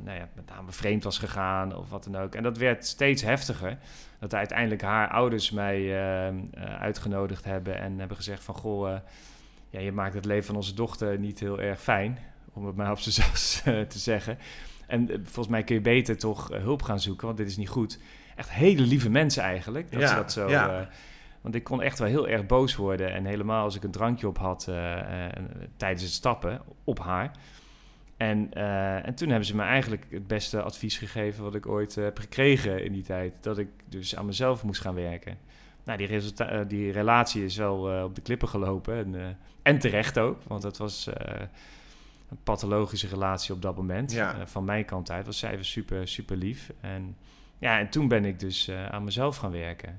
nou 0.05 0.19
ja, 0.19 0.29
met 0.35 0.49
name 0.49 0.73
vreemd 0.73 1.05
was 1.05 1.19
gegaan 1.19 1.77
of 1.77 1.91
wat 1.91 2.05
dan 2.11 2.23
ook. 2.23 2.35
En 2.35 2.43
dat 2.43 2.59
werd 2.59 2.87
steeds 2.87 3.23
heftiger. 3.23 3.79
Dat 4.19 4.35
uiteindelijk 4.35 4.83
haar 4.83 5.09
ouders 5.09 5.51
mij 5.51 6.01
uitgenodigd 6.79 7.45
hebben 7.45 7.79
en 7.79 7.99
hebben 7.99 8.17
gezegd 8.17 8.45
van... 8.45 8.55
Goh, 8.55 8.97
ja, 9.71 9.81
je 9.81 9.93
maakt 9.93 10.15
het 10.15 10.25
leven 10.25 10.45
van 10.45 10.57
onze 10.57 10.75
dochter 10.75 11.19
niet 11.19 11.41
heel 11.41 11.61
erg 11.61 11.81
fijn, 11.81 12.19
om 12.53 12.67
het 12.67 12.77
maar 12.77 12.91
op 12.91 12.99
zijn 12.99 13.15
zachtst 13.25 13.67
eh, 13.67 13.81
te 13.81 13.99
zeggen. 13.99 14.39
En 14.87 15.11
eh, 15.11 15.17
volgens 15.23 15.49
mij 15.49 15.65
kun 15.65 15.75
je 15.75 15.81
beter 15.81 16.19
toch 16.19 16.51
eh, 16.51 16.61
hulp 16.61 16.83
gaan 16.83 17.01
zoeken, 17.01 17.27
want 17.27 17.39
dit 17.39 17.49
is 17.49 17.57
niet 17.57 17.69
goed. 17.69 17.99
Echt 18.37 18.51
hele 18.51 18.83
lieve 18.83 19.11
mensen 19.11 19.43
eigenlijk, 19.43 19.93
dat 19.93 20.01
Ja, 20.01 20.09
ze 20.09 20.15
dat 20.15 20.33
zo... 20.33 20.49
ja. 20.49 20.89
want 21.41 21.55
ik 21.55 21.65
kon 21.65 21.83
echt 21.83 21.99
wel 21.99 22.09
heel 22.09 22.29
erg 22.29 22.47
boos 22.47 22.77
worden. 22.77 23.13
En 23.13 23.25
helemaal 23.25 23.65
als 23.65 23.77
ik 23.77 23.83
een 23.83 23.91
drankje 23.91 24.29
op 24.29 24.39
had 24.39 24.65
tijdens 25.77 26.03
het 26.03 26.13
stappen 26.13 26.63
op 26.85 26.99
haar. 26.99 27.31
En, 28.17 28.53
en 29.05 29.15
toen 29.15 29.29
hebben 29.29 29.47
ze 29.47 29.57
me 29.57 29.63
eigenlijk 29.63 30.07
het 30.11 30.27
beste 30.27 30.63
advies 30.63 30.99
gegeven 30.99 31.45
wat 31.45 31.55
ik 31.55 31.67
ooit 31.67 31.95
heb 31.95 32.19
gekregen 32.19 32.85
in 32.85 32.93
die 32.93 33.03
tijd. 33.03 33.35
Dat 33.41 33.59
ik 33.59 33.69
dus 33.85 34.17
aan 34.17 34.27
mezelf 34.27 34.65
moest 34.65 34.81
gaan 34.81 34.95
werken. 34.95 35.39
Nou, 35.89 36.01
die, 36.01 36.09
resulta- 36.09 36.49
eh, 36.49 36.61
die 36.69 36.93
relatie 36.93 37.45
is 37.45 37.57
wel 37.57 37.91
eh, 37.93 38.03
op 38.03 38.15
de 38.15 38.21
klippen 38.21 38.49
gelopen. 38.49 38.95
En, 38.97 39.15
eh, 39.21 39.27
en 39.63 39.79
terecht 39.79 40.19
ook, 40.19 40.43
want 40.47 40.63
dat 40.63 40.77
was 40.77 41.07
een 42.31 42.39
pathologische 42.43 43.07
relatie 43.07 43.55
op 43.55 43.63
dat 43.63 43.77
moment. 43.77 44.13
Ja. 44.13 44.47
Van 44.47 44.65
mijn 44.65 44.85
kant 44.85 45.11
uit 45.11 45.27
was 45.27 45.39
zij 45.39 45.57
was 45.57 45.71
super, 45.71 46.09
super 46.09 46.37
lief. 46.37 46.73
En, 46.81 47.17
ja, 47.59 47.79
en 47.79 47.89
toen 47.89 48.09
ben 48.09 48.25
ik 48.25 48.39
dus 48.41 48.71
aan 48.91 49.05
mezelf 49.05 49.37
gaan 49.37 49.51
werken. 49.51 49.99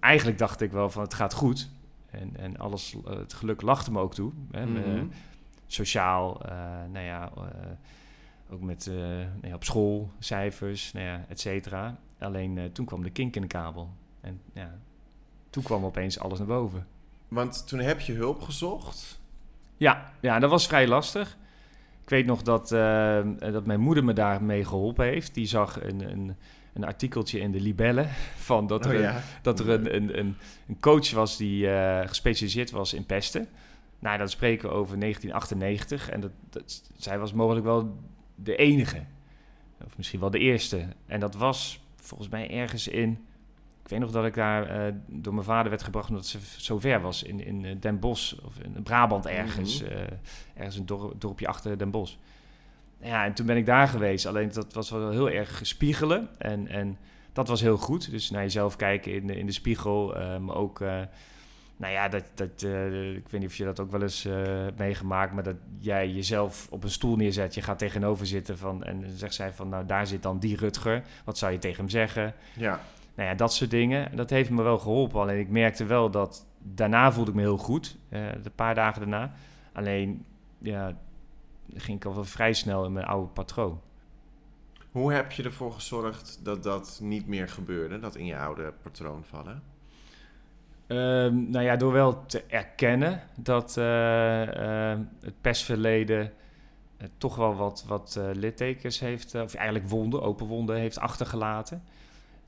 Eigenlijk 0.00 0.38
dacht 0.38 0.60
ik 0.60 0.72
wel 0.72 0.90
van 0.90 1.02
het 1.02 1.14
gaat 1.14 1.34
goed. 1.34 1.70
En, 2.10 2.36
en 2.36 2.56
alles, 2.58 2.96
het 3.04 3.32
geluk 3.32 3.62
lachte 3.62 3.92
me 3.92 4.00
ook 4.00 4.14
toe. 4.14 4.32
Hè, 4.50 4.66
Mhm. 4.66 5.04
sociaal, 5.66 6.40
nou 6.92 7.04
ja, 7.04 7.32
ook 8.50 8.60
met 8.60 8.86
nou 9.40 9.46
ja, 9.48 9.54
op 9.54 9.64
school, 9.64 10.10
cijfers, 10.18 10.92
nou 10.92 11.06
ja, 11.06 11.24
et 11.28 11.40
cetera. 11.40 11.98
Alleen 12.18 12.70
toen 12.72 12.84
kwam 12.86 13.02
de 13.02 13.10
kink 13.10 13.36
in 13.36 13.42
de 13.42 13.48
kabel. 13.48 13.90
En 14.20 14.40
ja, 14.54 14.78
toen 15.50 15.62
kwam 15.62 15.84
opeens 15.84 16.18
alles 16.18 16.38
naar 16.38 16.46
boven. 16.46 16.86
Want 17.28 17.68
toen 17.68 17.78
heb 17.78 18.00
je 18.00 18.12
hulp 18.12 18.40
gezocht. 18.42 19.20
Ja, 19.76 20.12
ja, 20.20 20.38
dat 20.38 20.50
was 20.50 20.66
vrij 20.66 20.86
lastig. 20.86 21.36
Ik 22.02 22.08
weet 22.08 22.26
nog 22.26 22.42
dat, 22.42 22.72
eh, 22.72 23.20
dat 23.38 23.66
mijn 23.66 23.80
moeder 23.80 24.04
me 24.04 24.12
daarmee 24.12 24.64
geholpen 24.64 25.04
heeft. 25.04 25.34
Die 25.34 25.46
zag 25.46 25.82
een, 25.82 26.10
een, 26.10 26.36
een 26.72 26.84
artikeltje 26.84 27.40
in 27.40 27.52
de 27.52 27.60
Libelle 27.60 28.06
van 28.48 28.66
dat 28.66 28.86
er, 28.86 28.94
Oh 28.94 29.00
een, 29.00 29.22
dat 29.42 29.60
er 29.60 29.68
een, 29.68 29.94
een, 29.94 30.18
een, 30.18 30.36
een 30.68 30.80
coach 30.80 31.10
was 31.10 31.36
die 31.36 31.70
eh, 31.70 32.08
gespecialiseerd 32.08 32.70
was 32.70 32.94
in 32.94 33.06
pesten. 33.06 33.48
Nou, 33.98 34.18
dat 34.18 34.30
spreken 34.30 34.68
we 34.68 34.74
over 34.74 35.00
1998. 35.00 36.10
En 36.10 36.20
dat, 36.20 36.30
dat, 36.50 36.82
zij 36.96 37.18
was 37.18 37.32
mogelijk 37.32 37.64
wel 37.64 37.96
de 38.34 38.56
enige. 38.56 39.02
Of 39.84 39.96
misschien 39.96 40.20
wel 40.20 40.30
de 40.30 40.38
eerste. 40.38 40.86
En 41.06 41.20
dat 41.20 41.34
was 41.34 41.80
volgens 41.96 42.28
mij 42.28 42.50
ergens 42.50 42.88
in... 42.88 43.24
Ik 43.90 43.96
weet 43.96 44.04
nog 44.04 44.14
dat 44.14 44.24
ik 44.24 44.34
daar 44.34 44.66
eh, 44.66 44.92
door 45.06 45.34
mijn 45.34 45.46
vader 45.46 45.70
werd 45.70 45.82
gebracht 45.82 46.08
omdat 46.08 46.26
ze 46.26 46.38
zo 46.56 46.78
ver 46.78 47.00
was. 47.00 47.22
In, 47.22 47.44
in 47.46 47.64
eh, 47.64 47.76
Den 47.80 47.98
Bosch 47.98 48.34
of 48.44 48.58
in 48.58 48.82
Brabant 48.82 49.26
ergens. 49.26 49.82
Mhm. 49.82 49.92
eh, 49.92 50.00
ergens 50.54 50.76
een 50.76 50.86
dor- 50.86 51.14
dorpje 51.18 51.46
achter 51.46 51.78
Den 51.78 51.90
Bosch. 51.90 52.14
Ja, 53.00 53.24
en 53.24 53.32
toen 53.32 53.46
ben 53.46 53.56
ik 53.56 53.66
daar 53.66 53.88
geweest. 53.88 54.26
Alleen 54.26 54.52
dat 54.52 54.72
was 54.72 54.90
wel 54.90 55.10
heel 55.10 55.30
erg 55.30 55.60
spiegelen. 55.62 56.28
En, 56.38 56.68
en 56.68 56.98
dat 57.32 57.48
was 57.48 57.60
heel 57.60 57.76
goed. 57.76 58.10
Dus 58.10 58.30
naar 58.30 58.42
jezelf 58.42 58.76
kijken 58.76 59.12
in 59.12 59.26
de, 59.26 59.38
in 59.38 59.46
de 59.46 59.52
spiegel. 59.52 60.14
maar 60.40 60.56
ook, 60.56 60.78
nou 61.76 61.92
ja, 61.92 62.08
dat, 62.08 62.24
dat, 62.34 62.62
ik 63.16 63.28
weet 63.28 63.40
niet 63.40 63.48
of 63.50 63.56
je 63.56 63.64
dat 63.64 63.80
ook 63.80 63.90
wel 63.90 64.02
eens 64.02 64.22
hebt 64.22 64.78
meegemaakt. 64.78 65.32
Maar 65.32 65.42
dat 65.42 65.56
jij 65.78 66.10
jezelf 66.10 66.66
op 66.70 66.84
een 66.84 66.90
stoel 66.90 67.16
neerzet. 67.16 67.54
Je 67.54 67.62
gaat 67.62 67.78
tegenover 67.78 68.26
zitten 68.26 68.58
van, 68.58 68.84
en 68.84 69.00
dan 69.00 69.10
zegt 69.10 69.34
zij 69.34 69.52
van, 69.52 69.68
nou 69.68 69.86
daar 69.86 70.06
zit 70.06 70.22
dan 70.22 70.38
die 70.38 70.56
Rutger. 70.56 71.02
Wat 71.24 71.38
zou 71.38 71.52
je 71.52 71.58
tegen 71.58 71.78
hem 71.78 71.88
zeggen? 71.88 72.34
Ja. 72.56 72.80
Nou 73.20 73.32
ja, 73.32 73.38
dat 73.38 73.54
soort 73.54 73.70
dingen. 73.70 74.16
Dat 74.16 74.30
heeft 74.30 74.50
me 74.50 74.62
wel 74.62 74.78
geholpen. 74.78 75.20
Alleen 75.20 75.38
ik 75.38 75.48
merkte 75.48 75.84
wel 75.84 76.10
dat 76.10 76.46
daarna 76.58 77.12
voelde 77.12 77.30
ik 77.30 77.36
me 77.36 77.42
heel 77.42 77.56
goed. 77.56 77.96
eh, 78.08 78.20
de 78.42 78.50
paar 78.50 78.74
dagen 78.74 79.00
daarna. 79.00 79.32
Alleen, 79.72 80.24
ja, 80.58 80.96
ging 81.74 81.96
ik 81.96 82.04
al 82.04 82.14
wel 82.14 82.24
vrij 82.24 82.52
snel 82.52 82.84
in 82.84 82.92
mijn 82.92 83.06
oude 83.06 83.28
patroon. 83.28 83.80
Hoe 84.90 85.12
heb 85.12 85.32
je 85.32 85.42
ervoor 85.42 85.72
gezorgd 85.72 86.40
dat 86.42 86.62
dat 86.62 86.98
niet 87.02 87.26
meer 87.26 87.48
gebeurde? 87.48 87.98
Dat 87.98 88.16
in 88.16 88.24
je 88.24 88.36
oude 88.38 88.72
patroon 88.82 89.24
vallen? 89.24 89.62
Ehm, 90.86 91.50
nou 91.50 91.64
ja, 91.64 91.76
door 91.76 91.92
wel 91.92 92.26
te 92.26 92.44
erkennen 92.46 93.22
dat 93.36 93.76
eh, 93.76 94.92
eh, 94.92 94.98
het 95.20 95.40
pestverleden 95.40 96.32
eh, 96.96 97.08
toch 97.18 97.36
wel 97.36 97.54
wat, 97.54 97.84
wat 97.86 98.20
littekens 98.32 99.00
heeft, 99.00 99.34
of 99.34 99.54
eigenlijk 99.54 99.88
wonden, 99.88 100.22
open 100.22 100.46
wonden 100.46 100.76
heeft 100.76 100.98
achtergelaten. 100.98 101.82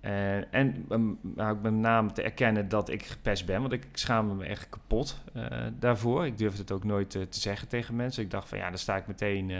Eh, 0.02 0.54
en 0.54 0.86
um, 0.90 1.18
nou, 1.22 1.56
ook 1.56 1.62
met 1.62 1.72
name 1.72 2.12
te 2.12 2.22
erkennen 2.22 2.68
dat 2.68 2.88
ik 2.88 3.02
gepest 3.04 3.46
ben, 3.46 3.60
want 3.60 3.72
ik 3.72 3.86
schaamde 3.92 4.34
me 4.34 4.44
echt 4.44 4.68
kapot 4.68 5.20
eh, 5.34 5.44
daarvoor. 5.78 6.26
Ik 6.26 6.38
durfde 6.38 6.60
het 6.60 6.72
ook 6.72 6.84
nooit 6.84 7.14
eh, 7.14 7.22
te 7.22 7.40
zeggen 7.40 7.68
tegen 7.68 7.96
mensen. 7.96 8.22
Ik 8.22 8.30
dacht 8.30 8.48
van 8.48 8.58
ja, 8.58 8.68
dan 8.68 8.78
sta 8.78 8.96
ik 8.96 9.06
meteen, 9.06 9.50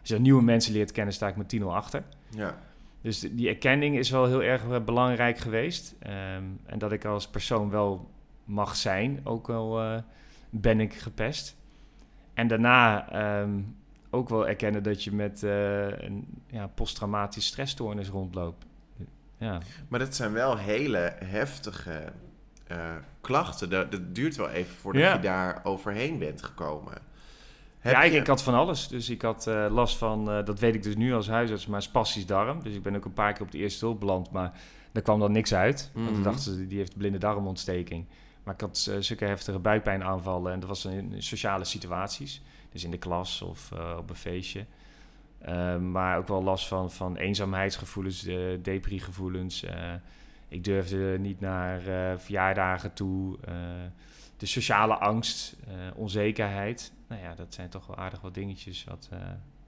als 0.00 0.08
je 0.08 0.18
nieuwe 0.20 0.42
mensen 0.42 0.72
leert 0.72 0.92
kennen, 0.92 1.14
sta 1.14 1.28
ik 1.28 1.36
met 1.36 1.48
10-0 1.48 1.74
achter. 1.74 2.02
Ja. 2.28 2.58
Dus 3.00 3.20
die- 3.20 3.34
die 3.34 3.48
erkenning 3.48 3.96
is 3.98 4.10
wel 4.10 4.26
heel 4.26 4.42
erg 4.42 4.84
belangrijk 4.84 5.38
geweest. 5.38 5.94
Ehm, 5.98 6.44
en 6.66 6.78
dat 6.78 6.92
ik 6.92 7.04
als 7.04 7.28
persoon 7.28 7.70
wel 7.70 8.10
mag 8.44 8.76
zijn, 8.76 9.20
ook 9.24 9.48
al 9.50 10.02
ben 10.50 10.80
ik 10.80 10.94
gepest. 10.94 11.56
En 12.34 12.48
daarna 12.48 13.10
ehm, 13.12 13.60
ook 14.10 14.28
wel 14.28 14.48
erkennen 14.48 14.82
dat 14.82 15.04
je 15.04 15.12
met 15.12 15.42
een 15.42 16.26
ja, 16.46 16.66
posttraumatisch 16.66 17.46
stressstoornis 17.46 18.08
rondloopt. 18.08 18.66
Ja. 19.40 19.58
Maar 19.88 19.98
dat 19.98 20.14
zijn 20.14 20.32
wel 20.32 20.56
hele 20.56 21.12
heftige 21.24 22.12
eh, 22.66 22.94
klachten. 23.20 23.70
Dat, 23.70 23.92
dat 23.92 24.14
duurt 24.14 24.36
wel 24.36 24.48
even 24.48 24.74
voordat 24.74 25.02
Ja. 25.02 25.12
je 25.14 25.20
daar 25.20 25.60
overheen 25.64 26.18
bent 26.18 26.42
gekomen. 26.42 26.92
Heb 27.78 27.92
ja, 27.92 28.02
ik, 28.02 28.12
je- 28.12 28.18
ik 28.18 28.26
had 28.26 28.42
van 28.42 28.54
alles. 28.54 28.88
Dus 28.88 29.10
ik 29.10 29.22
had 29.22 29.46
eh, 29.46 29.66
last 29.70 29.96
van, 29.96 30.30
eh, 30.30 30.44
dat 30.44 30.58
weet 30.58 30.74
ik 30.74 30.82
dus 30.82 30.96
nu 30.96 31.14
als 31.14 31.28
huisarts, 31.28 31.66
maar 31.66 31.82
spastisch 31.82 32.26
darm. 32.26 32.62
Dus 32.62 32.74
ik 32.74 32.82
ben 32.82 32.96
ook 32.96 33.04
een 33.04 33.12
paar 33.12 33.32
keer 33.32 33.42
op 33.42 33.50
de 33.50 33.58
eerste 33.58 33.84
hulp 33.84 34.00
beland, 34.00 34.30
maar 34.30 34.52
daar 34.92 35.02
kwam 35.02 35.20
dan 35.20 35.32
niks 35.32 35.54
uit. 35.54 35.90
Want 35.94 36.04
Mhm. 36.06 36.14
toen 36.14 36.22
dachten 36.22 36.42
ze, 36.54 36.66
die 36.66 36.78
heeft 36.78 36.96
blinde 36.96 37.18
darmontsteking. 37.18 38.06
Maar 38.44 38.54
ik 38.54 38.60
had 38.60 38.90
zulke 39.00 39.24
heftige 39.24 39.58
buikpijnaanvallen 39.58 40.52
en 40.52 40.60
dat 40.60 40.68
was 40.68 40.84
in, 40.84 41.14
sociale 41.22 41.64
situaties. 41.64 42.42
Dus 42.72 42.84
in 42.84 42.90
de 42.90 42.98
klas 42.98 43.42
of 43.42 43.70
op 43.98 44.10
een 44.10 44.16
feestje. 44.16 44.64
Eh, 45.40 45.76
maar 45.76 46.18
ook 46.18 46.28
wel 46.28 46.42
last 46.42 46.68
van, 46.68 46.90
van 46.90 47.16
eenzaamheidsgevoelens, 47.16 48.26
uh, 48.26 48.58
depri-gevoelens. 48.62 49.64
Eh, 49.64 49.92
ik 50.48 50.64
durfde 50.64 51.16
niet 51.18 51.40
naar 51.40 51.86
eh, 51.86 52.18
verjaardagen 52.18 52.92
toe. 52.92 53.38
eh, 53.44 53.54
de 54.36 54.46
sociale 54.46 54.94
angst, 54.94 55.56
eh, 55.68 55.74
onzekerheid. 55.94 56.92
Nou 57.08 57.22
ja, 57.22 57.34
dat 57.34 57.54
zijn 57.54 57.68
toch 57.68 57.86
wel 57.86 57.96
aardig 57.96 58.20
wat 58.20 58.34
dingetjes 58.34 58.84
wat, 58.84 59.08
eh, 59.12 59.18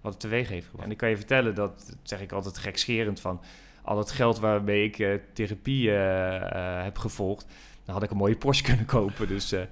wat 0.00 0.12
het 0.12 0.20
teweeg 0.20 0.48
heeft 0.48 0.64
gebracht. 0.66 0.84
En 0.84 0.90
ik 0.90 0.96
kan 0.96 1.08
je 1.08 1.16
vertellen, 1.16 1.54
dat, 1.54 1.84
dat 1.86 1.96
zeg 2.02 2.20
ik 2.20 2.32
altijd 2.32 2.58
gekscherend 2.58 3.20
van... 3.20 3.40
al 3.82 3.98
het 3.98 4.10
geld 4.10 4.38
waarmee 4.38 4.84
ik 4.84 4.98
eh, 4.98 5.14
therapie 5.32 5.90
eh, 5.90 6.36
eh, 6.78 6.84
heb 6.84 6.98
gevolgd... 6.98 7.46
dan 7.84 7.94
had 7.94 8.02
ik 8.04 8.10
een 8.10 8.16
mooie 8.16 8.36
Porsche 8.36 8.64
kunnen 8.64 8.84
kopen. 8.86 9.28
Dus 9.28 9.52
eh, 9.52 9.62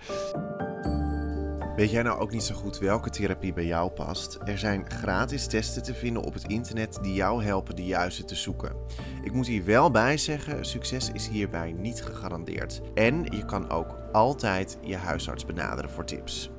Weet 1.80 1.90
jij 1.90 2.02
nou 2.02 2.20
ook 2.20 2.30
niet 2.30 2.42
zo 2.42 2.54
goed 2.54 2.78
welke 2.78 3.10
therapie 3.10 3.52
bij 3.52 3.66
jou 3.66 3.90
past? 3.90 4.38
Er 4.44 4.58
zijn 4.58 4.90
gratis 4.90 5.46
testen 5.46 5.82
te 5.82 5.94
vinden 5.94 6.22
op 6.22 6.34
het 6.34 6.44
internet 6.44 6.98
die 7.02 7.14
jou 7.14 7.44
helpen 7.44 7.76
de 7.76 7.84
juiste 7.84 8.24
te 8.24 8.34
zoeken. 8.34 8.76
Ik 9.22 9.32
moet 9.32 9.46
hier 9.46 9.64
wel 9.64 9.90
bij 9.90 10.16
zeggen, 10.16 10.64
succes 10.64 11.12
is 11.12 11.28
hierbij 11.28 11.72
niet 11.72 12.02
gegarandeerd. 12.02 12.80
En 12.94 13.24
je 13.24 13.44
kan 13.44 13.70
ook 13.70 13.96
altijd 14.12 14.78
je 14.82 14.96
huisarts 14.96 15.46
benaderen 15.46 15.90
voor 15.90 16.04
tips. 16.04 16.50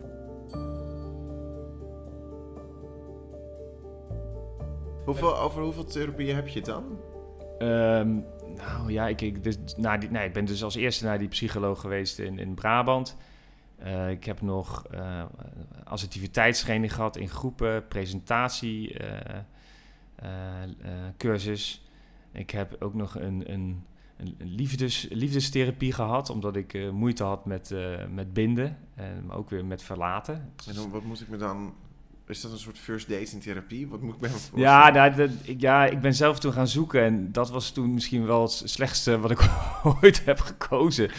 Hoeveel, 5.06 5.40
over 5.40 5.62
hoeveel 5.62 5.86
therapieën 5.86 6.36
heb 6.36 6.48
je 6.48 6.62
dan? 6.62 6.84
Ehm, 7.58 8.20
nou 8.56 8.92
ja, 8.92 9.08
ik, 9.08 9.22
ik, 9.22 9.44
dus, 9.44 9.58
nou, 9.78 10.00
die, 10.00 10.12
nee, 10.12 10.28
ik 10.28 10.34
ben 10.34 10.46
dus 10.46 10.64
als 10.64 10.76
eerste 10.76 11.06
naar 11.06 11.20
die 11.20 11.28
psycholoog 11.28 11.82
geweest 11.82 12.20
in, 12.20 12.40
in 12.40 12.54
Brabant. 12.54 13.18
Uh, 13.86 14.10
ik 14.10 14.24
heb 14.24 14.42
nog 14.42 14.86
uh, 14.94 15.24
assertiviteitstraining 15.84 16.94
gehad 16.94 17.18
in 17.18 17.30
groepen, 17.30 17.88
presentatie, 17.88 19.00
uh, 19.02 20.28
cursus. 21.18 21.86
Ik 22.32 22.50
heb 22.50 22.76
ook 22.80 22.94
nog 22.94 23.16
een, 23.16 23.52
een, 23.52 23.84
een 24.18 24.36
liefdes, 24.38 25.08
liefdestherapie 25.10 25.94
gehad, 25.94 26.30
omdat 26.30 26.56
ik 26.56 26.92
moeite 26.92 27.24
had 27.24 27.46
met, 27.46 27.74
met 28.10 28.34
binden, 28.34 28.78
en 28.96 29.26
maar 29.26 29.38
ook 29.38 29.50
weer 29.50 29.66
met 29.66 29.84
verlaten. 29.84 30.52
En 30.68 30.74
dan, 30.76 30.90
wat 30.90 31.04
moet 31.04 31.22
ik 31.22 31.30
me 31.30 31.38
dan 31.38 31.74
Is 32.28 32.42
dat 32.42 32.52
een 32.52 32.58
soort 32.58 32.78
first 32.78 33.10
date 33.10 33.32
in 33.32 33.40
therapie? 33.40 33.88
Wat 33.88 34.02
moet 34.02 34.14
ik 34.14 34.20
bij 34.20 34.30
me 34.30 34.36
voorstellen? 34.36 34.64
Ja, 34.66 34.90
nou, 34.90 35.16
dat, 35.16 35.32
ja, 35.60 35.86
ik 35.86 36.02
ben 36.02 36.14
zelf 36.14 36.40
toen 36.40 36.54
gaan 36.54 36.68
zoeken 36.68 37.04
en 37.04 37.32
dat 37.32 37.50
was 37.50 37.72
toen 37.72 37.94
misschien 37.94 38.26
wel 38.26 38.42
het 38.42 38.62
slechtste 38.66 39.20
wat 39.20 39.32
ik 39.32 39.50
ooit 40.02 40.26
heb 40.26 40.40
gekozen. 40.40 41.12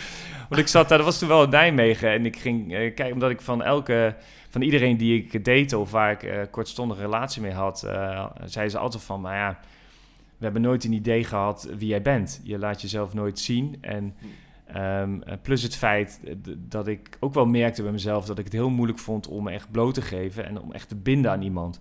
Want 0.53 0.65
ik 0.65 0.71
zat 0.71 0.89
daar, 0.89 0.99
dat 0.99 1.07
was 1.07 1.19
toen 1.19 1.29
wel 1.29 1.43
in 1.43 1.51
Nijmegen 1.51 2.11
en 2.11 2.27
ik 2.27 2.37
ging 2.37 2.73
eh, 2.73 2.79
kijken, 2.79 3.13
omdat 3.13 3.31
ik 3.31 3.41
van 3.41 3.63
elke, 3.63 4.15
van 4.49 4.63
iedereen 4.63 4.97
die 4.97 5.23
ik 5.23 5.45
date 5.45 5.79
of 5.79 5.91
waar 5.91 6.11
ik 6.11 6.51
kortstondige 6.51 7.01
relatie 7.01 7.43
mee 7.43 7.53
had, 7.53 7.83
eh 7.83 8.27
zei 8.45 8.69
ze 8.69 8.79
altijd 8.79 9.03
van, 9.03 9.21
maar 9.21 9.37
ja, 9.37 9.59
we 10.37 10.45
hebben 10.45 10.63
nooit 10.63 10.85
een 10.85 10.93
idee 10.93 11.25
gehad 11.25 11.69
wie 11.79 11.89
jij 11.89 12.03
bent. 12.03 12.41
Je 12.45 12.59
laat 12.59 12.81
jezelf 12.83 13.15
nooit 13.15 13.39
zien 13.39 13.77
en... 13.81 14.15
Ehm, 14.67 15.21
eh, 15.23 15.35
plus 15.43 15.63
het 15.63 15.77
feit 15.77 16.21
dat 16.57 16.87
ik 16.87 17.17
ook 17.21 17.35
wel 17.35 17.47
merkte 17.47 17.83
bij 17.83 17.93
mezelf 17.93 18.27
dat 18.27 18.39
ik 18.39 18.45
het 18.45 18.53
heel 18.53 18.71
moeilijk 18.71 18.99
vond 18.99 19.29
om 19.29 19.45
me 19.45 19.51
echt 19.51 19.71
bloot 19.71 19.95
te 19.95 20.03
geven 20.03 20.47
en 20.47 20.61
om 20.61 20.73
echt 20.73 20.89
te 20.89 20.97
binden 20.97 21.31
aan 21.31 21.43
iemand. 21.43 21.81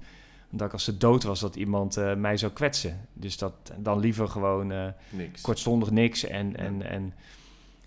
Omdat 0.51 0.67
ik 0.67 0.73
als 0.73 0.83
ze 0.83 0.97
dood 0.97 1.23
was, 1.23 1.39
dat 1.39 1.55
iemand 1.55 2.15
mij 2.17 2.37
zou 2.37 2.51
kwetsen. 2.51 3.07
Dus 3.13 3.37
dat 3.37 3.53
dan 3.77 3.99
liever 3.99 4.27
gewoon 4.27 4.93
Niks. 5.09 5.41
kortstondig 5.41 5.91
niks 5.91 6.23
en, 6.25 6.57
en, 6.57 6.89
en, 6.89 7.13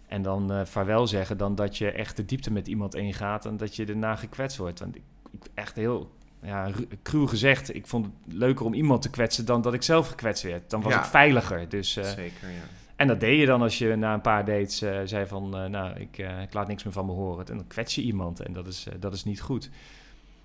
en 0.07 0.23
dan 0.23 0.53
eh, 0.53 0.65
vaarwel 0.65 1.07
zeggen 1.07 1.37
dan 1.37 1.55
dat 1.55 1.79
je 1.79 1.91
echt 1.91 2.17
de 2.17 2.25
diepte 2.25 2.53
met 2.53 2.67
iemand 2.67 2.95
ingaat 2.95 3.47
en 3.47 3.57
dat 3.57 3.77
je 3.77 3.85
daarna 3.87 4.17
gekwetst 4.17 4.57
wordt. 4.57 4.79
Want 4.81 4.97
ik, 4.97 5.03
ik 5.31 5.47
echt 5.55 5.77
heel 5.77 6.11
ja, 6.43 6.65
ru- 6.65 6.87
cruw 7.03 7.27
gezegd, 7.27 7.75
ik 7.75 7.87
vond 7.87 8.05
het 8.07 8.35
leuker 8.35 8.65
om 8.67 8.75
iemand 8.75 9.03
te 9.03 9.11
kwetsen 9.11 9.45
dan 9.47 9.63
dat 9.63 9.75
ik 9.75 9.83
zelf 9.83 10.09
gekwetst 10.09 10.43
werd. 10.43 10.71
Dan 10.71 10.83
was 10.83 10.93
Ja. 10.93 10.99
ik 10.99 11.05
veiliger. 11.05 11.69
Dus, 11.69 11.97
eh, 11.97 12.05
Zeker, 12.05 12.49
ja. 12.49 12.63
en 12.97 13.07
dat 13.09 13.21
deed 13.21 13.39
je 13.41 13.47
dan 13.47 13.63
als 13.63 13.79
je 13.79 13.97
na 13.97 14.15
een 14.15 14.21
paar 14.21 14.45
dates 14.45 14.83
eh, 14.83 15.01
zei 15.05 15.27
van... 15.27 15.51
nou, 15.71 16.01
ik, 16.01 16.19
ik 16.43 16.53
laat 16.55 16.69
niks 16.69 16.85
meer 16.85 16.93
van 16.93 17.07
me 17.07 17.13
horen. 17.13 17.47
En 17.47 17.57
dan 17.57 17.67
kwets 17.67 17.95
je 17.95 18.03
iemand 18.03 18.41
en 18.41 18.53
dat 18.53 18.67
is, 18.67 18.87
dat 19.01 19.13
is 19.13 19.25
niet 19.25 19.41
goed. 19.41 19.71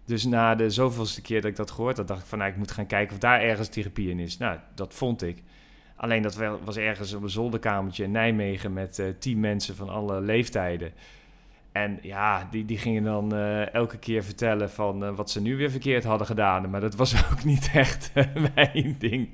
Dus 0.05 0.25
na 0.25 0.55
de 0.55 0.69
zoveelste 0.69 1.21
keer 1.21 1.41
dat 1.41 1.49
ik 1.51 1.55
dat 1.57 1.71
gehoord 1.71 1.97
had... 1.97 2.07
dacht 2.07 2.21
ik 2.21 2.25
van, 2.27 2.37
nou, 2.37 2.51
ik 2.51 2.57
moet 2.57 2.71
gaan 2.71 2.85
kijken 2.87 3.13
of 3.13 3.19
daar 3.19 3.41
ergens 3.41 3.67
therapie 3.67 4.09
in 4.09 4.19
is. 4.19 4.37
Nou, 4.37 4.59
dat 4.75 4.93
vond 4.93 5.21
ik. 5.21 5.43
Alleen 5.99 6.21
dat 6.21 6.39
was 6.63 6.77
ergens 6.77 7.13
op 7.13 7.23
een 7.23 7.29
zolderkamertje 7.29 8.03
in 8.03 8.11
Nijmegen... 8.11 8.73
met 8.73 8.99
eh, 8.99 9.05
tien 9.19 9.39
mensen 9.39 9.75
van 9.75 9.89
alle 9.89 10.21
leeftijden. 10.21 10.91
En 11.71 11.99
ja, 12.01 12.47
die, 12.51 12.65
die 12.65 12.77
gingen 12.77 13.03
dan 13.03 13.33
eh, 13.33 13.73
elke 13.73 13.97
keer 13.97 14.23
vertellen 14.23 14.69
van 14.69 15.03
eh, 15.05 15.15
wat 15.15 15.29
ze 15.29 15.41
nu 15.41 15.57
weer 15.57 15.71
verkeerd 15.71 16.03
hadden 16.03 16.27
gedaan. 16.27 16.69
Maar 16.69 16.81
dat 16.81 16.95
was 16.95 17.15
ook 17.31 17.43
niet 17.43 17.69
echt 17.73 18.11
mijn 18.55 18.95
ding. 18.99 19.29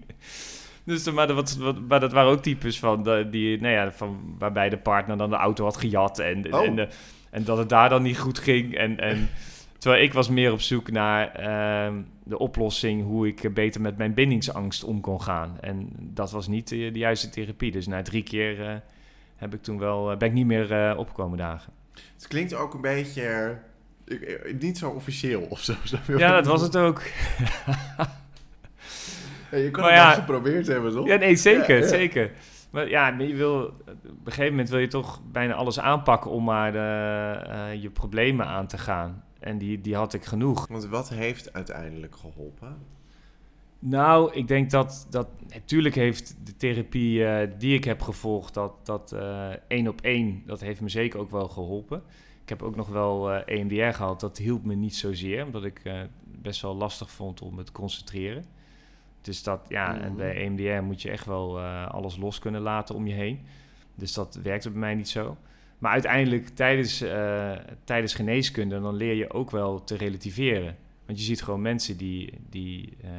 Dus, 0.83 1.11
maar, 1.11 1.27
dat, 1.27 1.55
wat, 1.55 1.79
maar 1.87 1.99
dat 1.99 2.11
waren 2.11 2.31
ook 2.31 2.43
types 2.43 2.79
van, 2.79 3.27
die, 3.31 3.61
nou 3.61 3.73
ja, 3.73 3.91
van 3.91 4.35
waarbij 4.39 4.69
de 4.69 4.77
partner 4.77 5.17
dan 5.17 5.29
de 5.29 5.35
auto 5.35 5.63
had 5.63 5.77
gejat. 5.77 6.19
En, 6.19 6.53
Oh. 6.53 6.65
en, 6.65 6.89
en 7.29 7.43
dat 7.43 7.57
het 7.57 7.69
daar 7.69 7.89
dan 7.89 8.01
niet 8.01 8.19
goed 8.19 8.39
ging. 8.39 8.75
En, 8.75 8.99
en, 8.99 9.29
terwijl 9.85 10.03
ik 10.05 10.13
was 10.13 10.29
meer 10.29 10.51
op 10.51 10.61
zoek 10.61 10.91
naar 10.91 11.31
ehm, 11.31 12.01
de 12.23 12.37
oplossing 12.37 13.03
hoe 13.03 13.27
ik 13.27 13.53
beter 13.53 13.81
met 13.81 13.97
mijn 13.97 14.13
bindingsangst 14.13 14.83
om 14.83 15.01
kon 15.01 15.21
gaan. 15.21 15.57
En 15.61 15.89
dat 15.99 16.31
was 16.31 16.47
niet 16.47 16.67
de, 16.67 16.91
de 16.91 16.99
juiste 16.99 17.29
therapie. 17.29 17.71
Dus 17.71 17.87
na 17.87 18.01
drie 18.01 18.23
keer 18.23 18.65
eh, 18.69 18.75
heb 19.35 19.53
ik 19.53 19.61
toen 19.61 19.79
wel, 19.79 20.11
eh, 20.11 20.17
ben 20.17 20.27
ik 20.27 20.33
niet 20.33 20.45
meer 20.45 20.71
eh, 20.71 20.97
opgekomen 20.97 21.37
dagen. 21.37 21.73
Het 22.15 22.27
klinkt 22.27 22.53
ook 22.53 22.73
een 22.73 22.81
beetje... 22.81 23.21
eh, 23.21 23.49
eh, 24.47 24.59
Niet 24.59 24.77
zo 24.77 24.89
officieel 24.89 25.41
of 25.49 25.59
zo. 25.59 25.73
zo 26.07 26.17
Ja, 26.17 26.31
dat 26.35 26.45
was 26.45 26.61
het 26.61 26.77
ook. 26.77 27.01
Ja, 29.51 29.57
je 29.57 29.71
kan 29.71 29.83
Maar 29.83 29.91
het 29.91 30.01
ja- 30.01 30.11
geprobeerd 30.13 30.67
hebben, 30.67 30.91
toch? 30.93 31.07
Ja, 31.07 31.15
nee, 31.15 31.35
zeker, 31.35 31.77
Ja, 31.79 31.87
zeker. 31.87 32.31
Maar 32.71 32.89
ja, 32.89 33.07
je 33.19 33.35
wil, 33.35 33.63
op 33.65 34.25
een 34.25 34.31
gegeven 34.31 34.49
moment 34.51 34.69
wil 34.69 34.79
je 34.79 34.87
toch 34.87 35.21
bijna 35.31 35.53
alles 35.53 35.79
aanpakken 35.79 36.31
om 36.31 36.43
maar 36.43 36.75
eh, 36.75 37.71
eh, 37.71 37.81
je 37.81 37.89
problemen 37.89 38.45
aan 38.45 38.67
te 38.67 38.77
gaan. 38.77 39.23
En 39.45 39.57
die, 39.57 39.81
die 39.81 39.95
had 39.95 40.13
ik 40.13 40.23
genoeg. 40.25 40.67
Want 40.67 40.85
wat 40.85 41.09
heeft 41.09 41.53
uiteindelijk 41.53 42.15
geholpen? 42.15 42.77
Nou, 43.79 44.33
ik 44.33 44.47
denk 44.47 44.69
dat, 44.71 45.07
dat 45.09 45.27
natuurlijk 45.53 45.95
heeft 45.95 46.35
de 46.43 46.55
therapie 46.55 47.25
eh, 47.25 47.51
die 47.57 47.73
ik 47.73 47.83
heb 47.83 48.01
gevolgd, 48.01 48.53
dat, 48.53 48.73
dat 48.83 49.11
eh, 49.11 49.49
één 49.67 49.87
op 49.87 50.01
één, 50.01 50.43
dat 50.45 50.61
heeft 50.61 50.81
me 50.81 50.89
zeker 50.89 51.19
ook 51.19 51.31
wel 51.31 51.47
geholpen. 51.47 52.01
Ik 52.43 52.49
heb 52.49 52.61
ook 52.61 52.75
nog 52.75 52.87
wel 52.87 53.31
eh 53.31 53.59
EMDR 53.59 53.95
gehad, 53.95 54.19
dat 54.19 54.37
hielp 54.37 54.63
me 54.63 54.75
niet 54.75 54.95
zozeer, 54.95 55.45
omdat 55.45 55.63
ik 55.63 55.81
best 56.41 56.61
wel 56.61 56.75
lastig 56.75 57.09
vond 57.11 57.41
om 57.41 57.55
me 57.55 57.63
te 57.63 57.71
concentreren. 57.71 58.45
Dus 59.21 59.43
dat, 59.43 59.65
ja, 59.69 59.99
en 59.99 60.07
Mhm. 60.07 60.17
bij 60.17 60.35
EMDR 60.35 60.83
moet 60.83 61.01
je 61.01 61.09
echt 61.09 61.25
wel 61.25 61.59
alles 61.61 62.17
los 62.17 62.39
kunnen 62.39 62.61
laten 62.61 62.95
om 62.95 63.07
je 63.07 63.13
heen. 63.13 63.39
Dus 63.95 64.13
dat 64.13 64.39
werkte 64.43 64.69
bij 64.69 64.79
mij 64.79 64.95
niet 64.95 65.09
zo. 65.09 65.37
Maar 65.77 65.91
uiteindelijk, 65.91 66.47
tijdens, 66.47 67.01
eh, 67.01 67.51
tijdens 67.83 68.13
geneeskunde, 68.13 68.81
dan 68.81 68.95
leer 68.95 69.13
je 69.13 69.33
ook 69.33 69.51
wel 69.51 69.83
te 69.83 69.95
relativeren. 69.95 70.75
Want 71.05 71.19
je 71.19 71.25
ziet 71.25 71.43
gewoon 71.43 71.61
mensen 71.61 71.97
die, 71.97 72.33
die, 72.49 72.97
eh, 73.01 73.09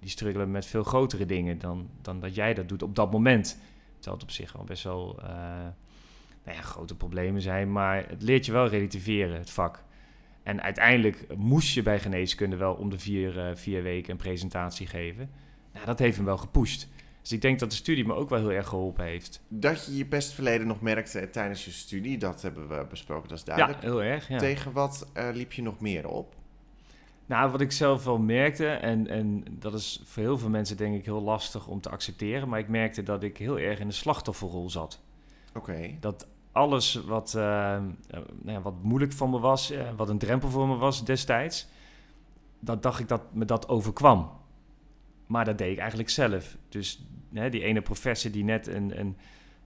die 0.00 0.10
struggelen 0.10 0.50
met 0.50 0.66
veel 0.66 0.82
grotere 0.82 1.26
dingen 1.26 1.58
dan, 1.58 1.88
dan 2.02 2.20
dat 2.20 2.34
jij 2.34 2.54
dat 2.54 2.68
doet 2.68 2.82
op 2.82 2.96
dat 2.96 3.12
moment. 3.12 3.58
Terwijl 3.94 4.14
het 4.14 4.22
op 4.22 4.30
zich 4.30 4.52
wel 4.52 4.64
best 4.64 4.84
wel 4.84 5.18
eh, 5.18 5.28
nou 6.44 6.56
ja, 6.56 6.62
grote 6.62 6.96
problemen 6.96 7.42
zijn. 7.42 7.72
Maar 7.72 8.08
het 8.08 8.22
leert 8.22 8.46
je 8.46 8.52
wel 8.52 8.68
relativeren, 8.68 9.38
het 9.38 9.50
vak. 9.50 9.84
En 10.42 10.62
uiteindelijk 10.62 11.26
moest 11.36 11.74
je 11.74 11.82
bij 11.82 12.00
geneeskunde 12.00 12.56
wel 12.56 12.74
om 12.74 12.90
de 12.90 12.98
vier, 12.98 13.52
vier 13.54 13.82
weken 13.82 14.10
een 14.10 14.16
presentatie 14.16 14.86
geven. 14.86 15.30
Nou, 15.72 15.86
dat 15.86 15.98
heeft 15.98 16.16
hem 16.16 16.24
wel 16.24 16.36
gepusht. 16.36 16.88
Dus 17.22 17.32
ik 17.32 17.40
denk 17.40 17.58
dat 17.58 17.70
de 17.70 17.76
studie 17.76 18.06
me 18.06 18.14
ook 18.14 18.28
wel 18.28 18.38
heel 18.38 18.52
erg 18.52 18.68
geholpen 18.68 19.04
heeft. 19.04 19.40
Dat 19.48 19.86
je 19.86 19.96
je 19.96 20.06
pestverleden 20.06 20.66
nog 20.66 20.80
merkte 20.80 21.30
tijdens 21.30 21.64
je 21.64 21.70
studie, 21.70 22.18
dat 22.18 22.42
hebben 22.42 22.68
we 22.68 22.86
besproken, 22.90 23.28
dat 23.28 23.38
is 23.38 23.44
Ja, 23.44 23.54
duidelijk. 23.54 23.84
heel 23.84 24.02
erg. 24.02 24.28
Ja. 24.28 24.38
Tegen 24.38 24.72
wat 24.72 25.06
eh, 25.12 25.28
liep 25.32 25.52
je 25.52 25.62
nog 25.62 25.80
meer 25.80 26.08
op? 26.08 26.34
Nou, 27.26 27.50
wat 27.50 27.60
ik 27.60 27.72
zelf 27.72 28.04
wel 28.04 28.18
merkte, 28.18 28.66
en, 28.68 29.06
en 29.08 29.44
dat 29.50 29.74
is 29.74 30.02
voor 30.04 30.22
heel 30.22 30.38
veel 30.38 30.48
mensen 30.48 30.76
denk 30.76 30.96
ik 30.96 31.04
heel 31.04 31.22
lastig 31.22 31.66
om 31.66 31.80
te 31.80 31.90
accepteren, 31.90 32.48
maar 32.48 32.58
ik 32.58 32.68
merkte 32.68 33.02
dat 33.02 33.22
ik 33.22 33.36
heel 33.36 33.58
erg 33.58 33.78
in 33.78 33.86
de 33.88 33.94
slachtofferrol 33.94 34.70
zat. 34.70 35.00
Oké. 35.54 35.90
Dat 36.00 36.26
alles 36.52 36.94
wat, 36.94 37.34
eh, 37.34 37.74
eh, 37.76 37.82
nou 38.08 38.22
ja, 38.44 38.60
wat 38.60 38.82
moeilijk 38.82 39.12
voor 39.12 39.28
me 39.28 39.38
was, 39.38 39.72
wat 39.96 40.08
een 40.08 40.18
drempel 40.18 40.48
voor 40.48 40.68
me 40.68 40.76
was 40.76 41.04
destijds, 41.04 41.66
dat 42.60 42.82
dacht 42.82 43.00
ik 43.00 43.08
dat 43.08 43.22
me 43.32 43.44
dat 43.44 43.68
overkwam. 43.68 44.30
Maar 45.32 45.44
dat 45.44 45.58
deed 45.58 45.72
ik 45.72 45.78
eigenlijk 45.78 46.10
zelf. 46.10 46.56
Dus 46.68 47.04
hè, 47.34 47.50
die 47.50 47.62
ene 47.62 47.80
professor 47.82 48.30
die 48.30 48.44
net 48.44 48.66
een, 48.66 48.98
een, 49.00 49.16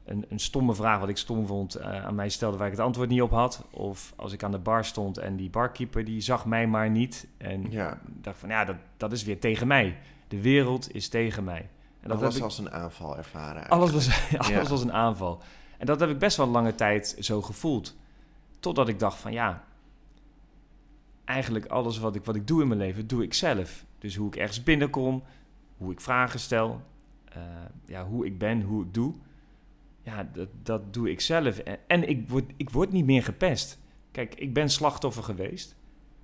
een, 0.05 0.25
een 0.29 0.39
stomme 0.39 0.75
vraag, 0.75 1.01
wat 1.01 1.09
ik 1.09 1.17
stom 1.17 1.47
vond, 1.47 1.75
eh, 1.75 2.05
aan 2.05 2.15
mij 2.15 2.29
stelde 2.29 2.57
waar 2.57 2.67
ik 2.67 2.73
het 2.73 2.83
antwoord 2.83 3.09
niet 3.09 3.23
op 3.23 3.31
had. 3.31 3.65
Of 3.71 4.13
als 4.17 4.33
ik 4.33 4.43
aan 4.43 4.51
de 4.51 4.59
bar 4.59 4.85
stond 4.85 5.19
en 5.19 5.37
die 5.37 5.51
barkeeper 5.51 6.05
die 6.05 6.21
zag 6.21 6.47
mij 6.47 6.67
maar 6.67 6.91
niet. 6.91 7.27
En 7.37 7.71
Ja, 7.71 7.99
dacht 8.07 8.39
van 8.39 8.49
ja, 8.49 8.65
dat, 8.65 8.77
dat 8.97 9.13
is 9.13 9.25
weer 9.25 9.41
tegen 9.41 9.67
mij. 9.67 9.97
De 10.29 10.41
wereld 10.41 10.95
is 10.95 11.09
tegen 11.09 11.45
mij. 11.45 11.69
En 12.01 12.09
dat 12.09 12.21
was 12.21 12.37
ik- 12.37 12.43
als 12.43 12.59
een 12.59 12.71
aanval 12.71 13.17
ervaren. 13.17 13.69
alles 13.69 13.91
was, 13.93 14.09
alles 14.39 14.49
Ja. 14.49 14.63
was 14.69 14.83
een 14.83 14.93
aanval. 14.93 15.43
En 15.79 15.87
dat 15.87 16.01
heb 16.01 16.09
ik 16.11 16.19
best 16.19 16.37
wel 16.37 16.47
lange 16.49 16.75
tijd 16.75 17.17
zo 17.21 17.43
gevoeld. 17.43 17.97
Totdat 18.61 18.89
ik 18.89 18.99
dacht 18.99 19.19
van 19.19 19.33
ja, 19.33 19.65
eigenlijk 21.25 21.67
alles 21.67 21.99
wat 21.99 22.15
ik, 22.15 22.25
wat 22.25 22.35
ik 22.37 22.47
doe 22.47 22.63
in 22.63 22.69
mijn 22.69 22.81
leven, 22.81 23.07
doe 23.07 23.23
ik 23.23 23.35
zelf. 23.35 23.85
Dus 23.99 24.17
hoe 24.17 24.27
ik 24.27 24.37
ergens 24.37 24.63
binnenkom, 24.63 25.23
hoe 25.77 25.93
ik 25.93 26.01
vragen 26.01 26.41
stel, 26.41 26.83
eh, 27.25 27.43
ja, 27.87 28.07
hoe 28.07 28.27
ik 28.27 28.39
ben, 28.39 28.63
hoe 28.63 28.85
ik 28.85 28.95
doe. 28.95 29.15
Ja, 30.03 30.29
dat, 30.33 30.49
dat 30.63 30.95
doe 30.95 31.11
ik 31.11 31.21
zelf. 31.21 31.59
En, 31.87 32.09
ik, 32.09 32.29
word, 32.29 32.45
ik 32.57 32.71
word 32.71 32.93
niet 32.93 33.05
meer 33.05 33.23
gepest. 33.23 33.79
Kijk, 34.11 34.35
ik 34.35 34.55
ben 34.55 34.71
slachtoffer 34.71 35.23
geweest, 35.23 35.77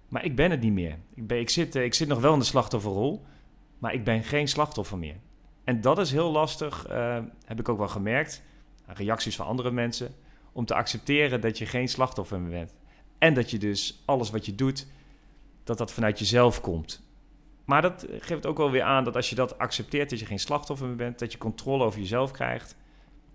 maar 0.09 0.25
ik 0.25 0.37
ben 0.37 0.51
het 0.51 0.61
niet 0.61 0.73
meer. 0.73 0.99
Ik, 1.15 1.27
ben, 1.27 1.39
ik, 1.39 1.51
zit, 1.51 1.77
eh, 1.77 1.85
ik 1.85 1.95
zit 1.95 2.09
nog 2.09 2.21
wel 2.21 2.33
in 2.33 2.39
de 2.39 2.45
slachtofferrol, 2.45 3.25
maar 3.79 3.95
ik 3.95 4.05
ben 4.05 4.25
geen 4.25 4.49
slachtoffer 4.49 4.99
meer. 4.99 5.17
En 5.65 5.81
dat 5.81 5.99
is 5.99 6.13
heel 6.13 6.31
lastig, 6.31 6.87
eh, 6.87 7.19
heb 7.45 7.61
ik 7.61 7.69
ook 7.69 7.79
wel 7.79 7.89
gemerkt, 7.89 8.43
reacties 8.87 9.37
van 9.37 9.47
andere 9.47 9.71
mensen, 9.71 10.15
om 10.53 10.65
te 10.65 10.75
accepteren 10.75 11.41
dat 11.41 11.59
je 11.59 11.67
geen 11.67 11.89
slachtoffer 11.89 12.41
meer 12.41 12.51
bent. 12.51 12.75
En 13.19 13.35
dat 13.35 13.51
je 13.51 13.59
dus 13.59 14.03
alles 14.05 14.31
wat 14.31 14.47
je 14.47 14.55
doet, 14.55 14.87
dat 15.65 15.79
dat 15.79 15.93
vanuit 15.93 16.19
jezelf 16.19 16.61
komt. 16.61 17.03
Maar 17.65 17.83
dat 17.83 18.07
geeft 18.19 18.47
ook 18.47 18.57
wel 18.57 18.71
weer 18.71 18.83
aan 18.83 19.05
dat 19.05 19.17
als 19.17 19.31
je 19.31 19.35
dat 19.35 19.59
accepteert, 19.59 20.11
dat 20.11 20.19
je 20.19 20.27
geen 20.27 20.39
slachtoffer 20.39 20.87
meer 20.87 20.97
bent, 20.97 21.19
dat 21.19 21.33
je 21.33 21.39
controle 21.39 21.85
over 21.85 22.01
jezelf 22.01 22.31
krijgt 22.31 22.77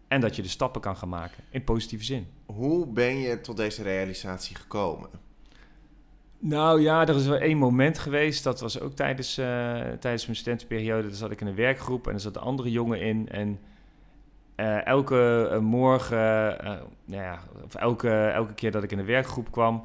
en 0.08 0.22
dat 0.22 0.36
je 0.36 0.42
de 0.42 0.48
stappen 0.48 0.82
kan 0.82 0.98
gaan 0.98 1.10
maken, 1.10 1.44
in 1.50 1.64
positieve 1.64 2.04
zin. 2.04 2.28
Hoe 2.46 2.88
ben 2.88 3.18
je 3.18 3.42
tot 3.42 3.58
deze 3.58 3.84
realisatie 3.84 4.56
gekomen? 4.56 5.10
Nou 6.40 6.82
ja, 6.82 7.08
er 7.08 7.16
is 7.16 7.28
wel 7.28 7.38
één 7.38 7.58
moment 7.58 8.00
geweest. 8.00 8.44
Dat 8.44 8.60
was 8.60 8.80
ook 8.80 8.94
tijdens, 8.94 9.38
eh, 9.38 9.46
tijdens 10.00 10.26
mijn 10.26 10.38
studentenperiode. 10.38 11.08
Daar 11.08 11.18
zat 11.18 11.32
ik 11.32 11.42
in 11.42 11.48
een 11.48 11.56
werkgroep 11.56 12.08
en 12.08 12.14
er 12.14 12.20
zat 12.20 12.36
een 12.36 12.42
andere 12.42 12.72
jongen 12.72 13.02
in. 13.02 13.30
En 13.30 13.60
eh, 14.56 14.86
elke 14.86 15.50
eh, 15.52 15.60
morgen, 15.60 16.58
nou 17.06 17.24
ja, 17.24 17.40
of 17.66 17.76
elke, 17.76 18.10
elke 18.10 18.54
keer 18.54 18.72
dat 18.72 18.84
ik 18.84 18.92
in 18.92 18.98
de 18.98 19.04
werkgroep 19.04 19.52
kwam, 19.52 19.84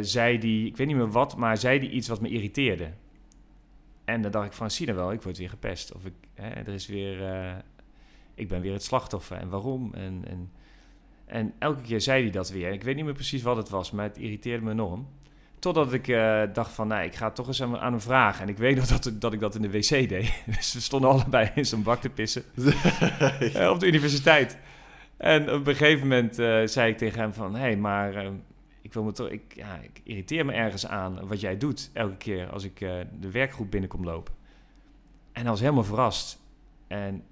zei 0.00 0.38
die, 0.38 0.66
ik 0.66 0.76
weet 0.76 0.86
niet 0.86 0.96
meer 0.96 1.10
wat, 1.10 1.36
maar 1.36 1.56
zei 1.56 1.78
die 1.78 1.90
iets 1.90 2.08
wat 2.08 2.20
me 2.20 2.28
irriteerde. 2.28 2.88
En 4.04 4.22
dan 4.22 4.30
dacht 4.30 4.46
ik 4.46 4.52
van, 4.52 4.70
zie 4.70 4.86
je 4.86 4.94
wel, 4.94 5.12
ik 5.12 5.22
word 5.22 5.38
weer 5.38 5.48
gepest. 5.48 5.92
Of 5.92 6.04
ik, 6.04 6.12
hè, 6.34 6.48
er 6.48 6.68
is 6.68 6.86
weer, 6.86 7.24
eh, 7.32 7.54
ik 8.34 8.48
ben 8.48 8.60
weer 8.60 8.72
het 8.72 8.82
slachtoffer. 8.82 9.36
En 9.36 9.48
waarom? 9.48 9.94
En, 9.94 10.24
en, 10.28 10.50
en 11.26 11.52
elke 11.58 11.82
keer 11.82 12.00
zei 12.00 12.22
hij 12.22 12.30
dat 12.30 12.50
weer. 12.50 12.72
Ik 12.72 12.82
weet 12.82 12.96
niet 12.96 13.04
meer 13.04 13.14
precies 13.14 13.42
wat 13.42 13.56
het 13.56 13.68
was, 13.68 13.90
maar 13.90 14.04
het 14.04 14.18
irriteerde 14.18 14.64
me 14.64 14.70
enorm. 14.70 15.08
Totdat 15.58 15.92
ik 15.92 16.08
eh, 16.08 16.42
dacht 16.52 16.72
van, 16.72 16.88
nou, 16.88 17.04
ik 17.04 17.14
ga 17.14 17.30
toch 17.30 17.46
eens 17.46 17.62
aan, 17.62 17.78
aan 17.78 17.92
hem 17.92 18.00
vragen. 18.00 18.42
En 18.42 18.48
ik 18.48 18.56
weet 18.56 18.76
nog 18.76 18.86
dat, 18.86 19.12
dat 19.14 19.32
ik 19.32 19.40
dat 19.40 19.54
in 19.54 19.62
de 19.62 19.70
wc 19.70 19.88
deed. 19.88 20.42
Dus 20.56 20.72
we 20.72 20.80
stonden 20.80 21.10
allebei 21.10 21.50
in 21.54 21.66
zo'n 21.66 21.82
bak 21.82 22.00
te 22.00 22.08
pissen. 22.08 22.42
Eh, 23.54 23.70
op 23.70 23.80
de 23.80 23.86
universiteit. 23.86 24.58
En 25.16 25.52
op 25.52 25.66
een 25.66 25.76
gegeven 25.76 26.08
moment 26.08 26.34
zei 26.70 26.90
ik 26.90 26.98
tegen 26.98 27.20
hem 27.20 27.32
van... 27.32 27.54
Hé, 27.54 27.60
hey, 27.60 27.76
maar 27.76 28.14
eh, 28.14 28.28
ik, 28.84 28.92
wil 28.92 29.02
me 29.02 29.12
toch, 29.12 29.28
ik, 29.28 29.54
ja, 29.56 29.76
ik 29.76 30.00
irriteer 30.02 30.44
me 30.46 30.52
ergens 30.52 30.86
aan 30.86 31.26
wat 31.26 31.40
jij 31.40 31.58
doet... 31.58 31.90
elke 31.92 32.16
keer 32.16 32.50
als 32.50 32.64
ik 32.64 32.80
eh, 32.80 32.94
de 33.20 33.30
werkgroep 33.30 33.70
binnenkom 33.70 34.04
lopen. 34.04 34.34
En 35.32 35.40
hij 35.42 35.50
was 35.50 35.60
helemaal 35.60 35.84
verrast. 35.84 36.38
En, 36.86 37.24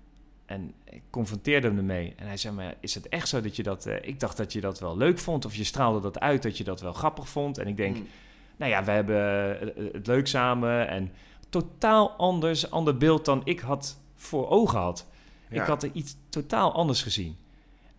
en 0.47 0.75
ik 0.85 1.03
confronteerde 1.11 1.67
hem 1.69 1.77
ermee. 1.77 2.15
En 2.17 2.27
hij 2.27 2.37
zei, 2.37 2.55
maar 2.55 2.75
is 2.81 2.95
het 2.95 3.09
echt 3.09 3.29
zo 3.29 3.41
dat 3.41 3.57
je 3.57 3.63
dat... 3.63 3.87
eh, 3.87 4.09
ik 4.09 4.21
dacht 4.21 4.37
dat 4.37 4.53
je 4.53 4.61
dat 4.61 4.81
wel 4.81 4.97
leuk 4.97 5.19
vond. 5.19 5.45
Of 5.45 5.55
je 5.55 5.65
straalde 5.65 6.01
dat 6.01 6.21
uit 6.21 6.43
dat 6.43 6.57
je 6.59 6.65
dat 6.65 6.81
wel 6.81 6.93
grappig 6.93 7.29
vond. 7.29 7.59
En 7.59 7.67
ik 7.67 7.77
denk, 7.77 7.97
Mm. 7.97 8.07
nou 8.57 8.71
ja, 8.71 8.85
we 8.85 8.91
hebben 8.91 9.17
eh, 9.77 9.93
het 9.93 10.07
leuk 10.07 10.27
samen. 10.27 10.89
En 10.89 11.13
totaal 11.49 12.11
anders, 12.11 12.71
ander 12.71 12.97
beeld 12.97 13.25
dan 13.25 13.41
ik 13.45 13.61
had 13.61 13.99
voor 14.15 14.49
ogen 14.49 14.79
had. 14.79 15.07
Ja. 15.49 15.61
Ik 15.63 15.69
had 15.69 15.83
er 15.83 15.91
iets 15.93 16.17
totaal 16.29 16.73
anders 16.73 17.03
gezien. 17.03 17.37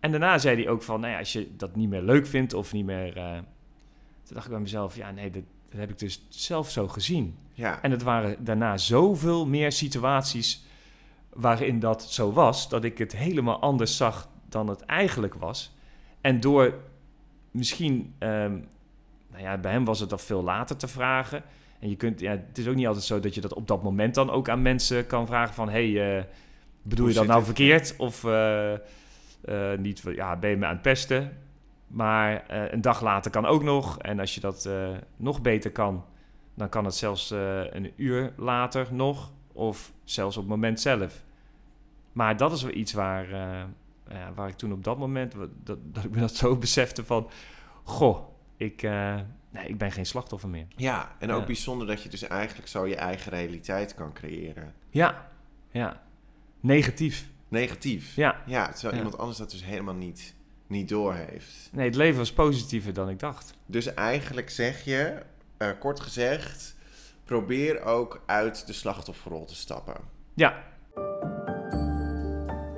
En 0.04 0.10
daarna 0.10 0.38
zei 0.38 0.56
hij 0.56 0.68
ook 0.68 0.82
van, 0.82 1.00
nou 1.00 1.12
ja, 1.12 1.18
als 1.18 1.32
je 1.32 1.56
dat 1.56 1.76
niet 1.76 1.88
meer 1.88 2.02
leuk 2.02 2.26
vindt 2.26 2.54
of 2.54 2.72
niet 2.72 2.84
meer... 2.84 3.16
eh, 3.16 3.32
toen 4.22 4.34
dacht 4.34 4.44
ik 4.44 4.50
bij 4.52 4.60
mezelf, 4.60 4.96
ja 4.96 5.10
nee, 5.10 5.30
dat, 5.30 5.42
dat 5.70 5.80
heb 5.80 5.90
ik 5.90 5.98
dus 5.98 6.26
zelf 6.28 6.70
zo 6.70 6.88
gezien. 6.88 7.36
Ja. 7.52 7.82
En 7.82 7.90
het 7.90 8.02
waren 8.02 8.44
daarna 8.44 8.76
zoveel 8.76 9.46
meer 9.46 9.72
situaties 9.72 10.64
waarin 11.32 11.80
dat 11.80 12.02
zo 12.02 12.32
was, 12.32 12.68
dat 12.68 12.84
ik 12.84 12.98
het 12.98 13.16
helemaal 13.16 13.60
anders 13.60 13.96
zag 13.96 14.28
dan 14.48 14.68
het 14.68 14.80
eigenlijk 14.80 15.34
was. 15.34 15.74
En 16.20 16.40
door 16.40 16.74
misschien, 17.50 18.14
ehm, 18.18 18.52
nou 19.30 19.42
ja, 19.42 19.58
bij 19.58 19.72
hem 19.72 19.84
was 19.84 20.00
het 20.00 20.12
al 20.12 20.18
veel 20.18 20.42
later 20.42 20.76
te 20.76 20.88
vragen. 20.88 21.42
En 21.80 21.88
je 21.88 21.96
kunt, 21.96 22.20
ja, 22.20 22.30
het 22.30 22.58
is 22.58 22.68
ook 22.68 22.74
niet 22.74 22.86
altijd 22.86 23.04
zo 23.04 23.20
dat 23.20 23.34
je 23.34 23.40
dat 23.40 23.54
op 23.54 23.66
dat 23.66 23.82
moment 23.82 24.14
dan 24.14 24.30
ook 24.30 24.48
aan 24.48 24.62
mensen 24.62 25.06
kan 25.06 25.26
vragen 25.26 25.54
van, 25.54 25.68
hey, 25.68 26.16
eh, 26.16 26.24
bedoel 26.82 27.04
Hoe 27.04 27.14
je 27.14 27.18
dat 27.20 27.26
nou 27.26 27.38
het? 27.38 27.46
verkeerd? 27.46 27.94
Of 27.98 28.24
eh, 28.24 28.72
niet, 29.78 30.02
ja, 30.14 30.36
ben 30.36 30.50
je 30.50 30.56
me 30.56 30.66
aan 30.66 30.72
het 30.72 30.82
pesten? 30.82 31.36
Maar 31.86 32.46
eh, 32.46 32.72
een 32.72 32.80
dag 32.80 33.00
later 33.02 33.30
kan 33.30 33.46
ook 33.46 33.62
nog. 33.62 33.98
En 33.98 34.20
als 34.20 34.34
je 34.34 34.40
dat 34.40 34.64
eh, 34.66 34.88
nog 35.16 35.40
beter 35.42 35.72
kan, 35.72 36.04
dan 36.54 36.68
kan 36.68 36.84
het 36.84 36.94
zelfs 36.94 37.30
eh, 37.30 37.72
een 37.72 37.92
uur 37.96 38.32
later 38.36 38.86
nog. 38.94 39.32
Of 39.52 39.92
zelfs 40.04 40.36
op 40.36 40.42
het 40.42 40.50
moment 40.50 40.80
zelf. 40.80 41.22
Maar 42.12 42.36
dat 42.36 42.52
is 42.52 42.62
wel 42.62 42.72
iets 42.74 42.92
waar, 42.92 43.24
eh, 43.32 43.62
ja, 44.08 44.32
waar 44.34 44.48
ik 44.48 44.56
toen 44.56 44.72
op 44.72 44.84
dat 44.84 44.98
moment... 44.98 45.34
Dat, 45.64 45.78
dat 45.94 46.04
ik 46.04 46.10
me 46.10 46.20
dat 46.20 46.34
zo 46.34 46.56
besefte 46.56 47.04
van... 47.04 47.30
Goh, 47.82 48.18
ik, 48.56 48.82
eh, 48.82 49.14
nee, 49.50 49.66
ik 49.66 49.78
ben 49.78 49.92
geen 49.92 50.06
slachtoffer 50.06 50.48
meer. 50.48 50.66
ja, 50.76 51.16
en 51.18 51.30
ook 51.30 51.40
Ja. 51.40 51.46
bijzonder 51.46 51.86
dat 51.86 52.02
je 52.02 52.08
dus 52.08 52.22
eigenlijk 52.22 52.68
zo 52.68 52.86
je 52.86 52.96
eigen 52.96 53.30
realiteit 53.32 53.94
kan 53.94 54.12
creëren. 54.12 54.74
Ja, 54.90 55.30
ja. 55.70 56.02
Negatief. 56.60 57.30
Negatief. 57.54 58.16
Ja. 58.16 58.36
Ja, 58.46 58.68
terwijl 58.72 58.92
Ja. 58.92 58.96
iemand 59.02 59.18
anders 59.18 59.38
dat 59.38 59.50
dus 59.50 59.64
helemaal 59.64 59.94
niet, 59.94 60.34
niet 60.66 60.88
doorheeft. 60.88 61.68
Nee, 61.72 61.86
het 61.86 61.94
leven 61.96 62.18
was 62.18 62.32
positiever 62.32 62.92
dan 62.92 63.08
ik 63.08 63.18
dacht. 63.18 63.54
Dus 63.66 63.94
eigenlijk 63.94 64.50
zeg 64.50 64.84
je, 64.84 65.22
eh, 65.56 65.68
kort 65.78 66.00
gezegd, 66.00 66.76
probeer 67.24 67.82
ook 67.82 68.22
uit 68.26 68.66
de 68.66 68.72
slachtofferrol 68.72 69.44
te 69.44 69.54
stappen. 69.54 69.96
Ja, 70.34 70.62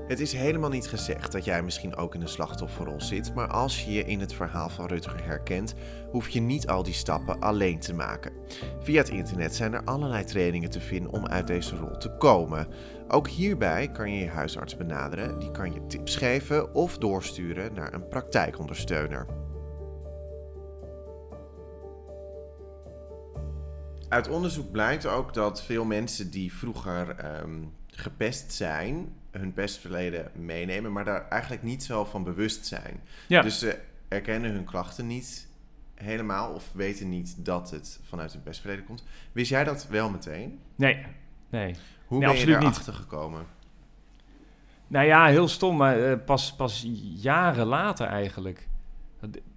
Het 0.09 0.21
is 0.21 0.33
helemaal 0.33 0.71
niet 0.71 0.87
gezegd 0.89 1.33
dat 1.33 1.45
jij 1.45 1.63
misschien 1.63 1.97
ook 1.97 2.15
in 2.15 2.21
de 2.21 2.27
slachtofferrol 2.27 3.01
zit, 3.01 3.35
maar 3.35 3.49
als 3.49 3.85
je 3.85 3.93
je 3.93 4.05
in 4.05 4.21
het 4.21 4.35
verhaal 4.35 4.69
van 4.69 4.87
Rutger 4.87 5.25
herkent, 5.25 5.75
hoef 6.11 6.29
je 6.29 6.41
niet 6.41 6.67
al 6.69 6.83
die 6.83 6.95
stappen 6.95 7.41
alleen 7.41 7.79
te 7.81 7.95
maken. 7.95 8.33
Via 8.81 8.99
het 8.99 9.09
internet 9.09 9.55
zijn 9.55 9.73
er 9.73 9.85
allerlei 9.85 10.25
trainingen 10.25 10.71
te 10.71 10.81
vinden 10.81 11.13
om 11.13 11.27
uit 11.27 11.47
deze 11.47 11.77
rol 11.77 11.97
te 11.99 12.17
komen. 12.19 12.69
Ook 13.09 13.29
hierbij 13.29 13.89
kan 13.91 14.13
je 14.13 14.19
je 14.19 14.29
huisarts 14.29 14.77
benaderen, 14.77 15.39
die 15.39 15.51
kan 15.51 15.73
je 15.73 15.87
tips 15.87 16.17
geven 16.17 16.75
of 16.75 16.99
doorsturen 16.99 17.75
naar 17.75 17.95
een 17.95 18.09
praktijkondersteuner. 18.09 19.27
Uit 24.09 24.29
onderzoek 24.29 24.71
blijkt 24.71 25.07
ook 25.07 25.35
dat 25.35 25.63
veel 25.63 25.85
mensen 25.85 26.31
die 26.31 26.53
vroeger 26.53 27.11
ehm, 27.11 27.63
gepest 27.87 28.53
zijn, 28.53 29.15
hun 29.31 29.53
pestverleden 29.53 30.31
meenemen, 30.35 30.93
maar 30.93 31.05
daar 31.05 31.29
eigenlijk 31.29 31.63
niet 31.63 31.85
zo 31.85 32.05
van 32.05 32.25
bewust 32.25 32.67
zijn. 32.67 33.01
ja. 33.29 33.43
Dus 33.43 33.59
ze 33.59 33.79
erkennen 34.09 34.53
hun 34.53 34.65
klachten 34.65 35.07
niet 35.07 35.49
helemaal 35.95 36.53
of 36.53 36.73
weten 36.73 37.09
niet 37.09 37.45
dat 37.45 37.71
het 37.71 38.01
vanuit 38.03 38.33
hun 38.33 38.43
pestverleden 38.43 38.85
komt. 38.85 39.05
Wist 39.33 39.51
jij 39.51 39.65
dat 39.65 39.87
wel 39.87 40.11
meteen? 40.11 40.61
nee, 40.75 41.07
nee. 41.51 41.75
Hoe 42.07 42.19
Nee, 42.19 42.29
ben 42.29 42.39
je 42.39 42.47
niet. 42.47 42.57
erachter 42.57 42.93
gekomen? 42.93 43.47
Nou 44.87 45.07
ja, 45.07 45.27
heel 45.27 45.49
stom, 45.49 45.77
maar 45.77 46.11
eh, 46.11 46.19
pas, 46.25 46.55
pas 46.55 46.87
jaren 47.15 47.67
later 47.67 48.07
eigenlijk. 48.07 48.69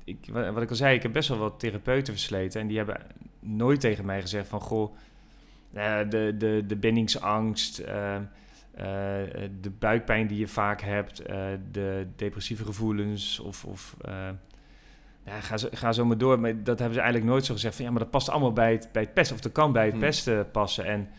Ik, 0.03 0.17
wa- 0.31 0.51
wat 0.51 0.63
ik 0.63 0.69
al 0.69 0.75
zei, 0.75 0.95
ik 0.95 1.03
heb 1.03 1.13
best 1.13 1.29
wel 1.29 1.37
wat 1.37 1.59
therapeuten 1.59 2.13
versleten. 2.13 2.61
En 2.61 2.67
die 2.67 2.77
hebben 2.77 3.01
nooit 3.39 3.79
tegen 3.79 4.05
mij 4.05 4.21
gezegd 4.21 4.47
van... 4.47 4.61
Goh, 4.61 4.95
eh, 5.73 5.97
de, 6.09 6.35
de, 6.37 6.63
de 6.67 6.75
bindingsangst, 6.75 7.79
eh, 7.79 8.15
de 9.61 9.69
buikpijn 9.79 10.27
die 10.27 10.39
je 10.39 10.47
vaak 10.47 10.81
hebt... 10.81 11.17
de 11.71 12.07
depressieve 12.15 12.65
gevoelens 12.65 13.39
of... 13.39 13.65
of 13.65 13.95
ja, 15.25 15.39
ga, 15.39 15.57
zo, 15.57 15.67
ga 15.71 15.91
zo 15.91 16.05
maar 16.05 16.17
door. 16.17 16.39
Maar 16.39 16.63
dat 16.63 16.77
hebben 16.79 16.95
ze 16.95 17.01
eigenlijk 17.01 17.31
nooit 17.31 17.45
zo 17.45 17.53
gezegd 17.53 17.75
van... 17.75 17.85
Ja, 17.85 17.91
maar 17.91 17.99
dat 17.99 18.09
past 18.09 18.29
allemaal 18.29 18.53
bij 18.53 18.71
het, 18.71 18.89
bij 18.91 19.01
het 19.01 19.13
pesten. 19.13 19.35
Of 19.35 19.41
dat 19.41 19.51
kan 19.51 19.71
bij 19.71 19.83
het 19.83 19.91
Hmm. 19.91 20.01
pesten 20.01 20.51
passen. 20.51 20.85
En, 20.85 21.09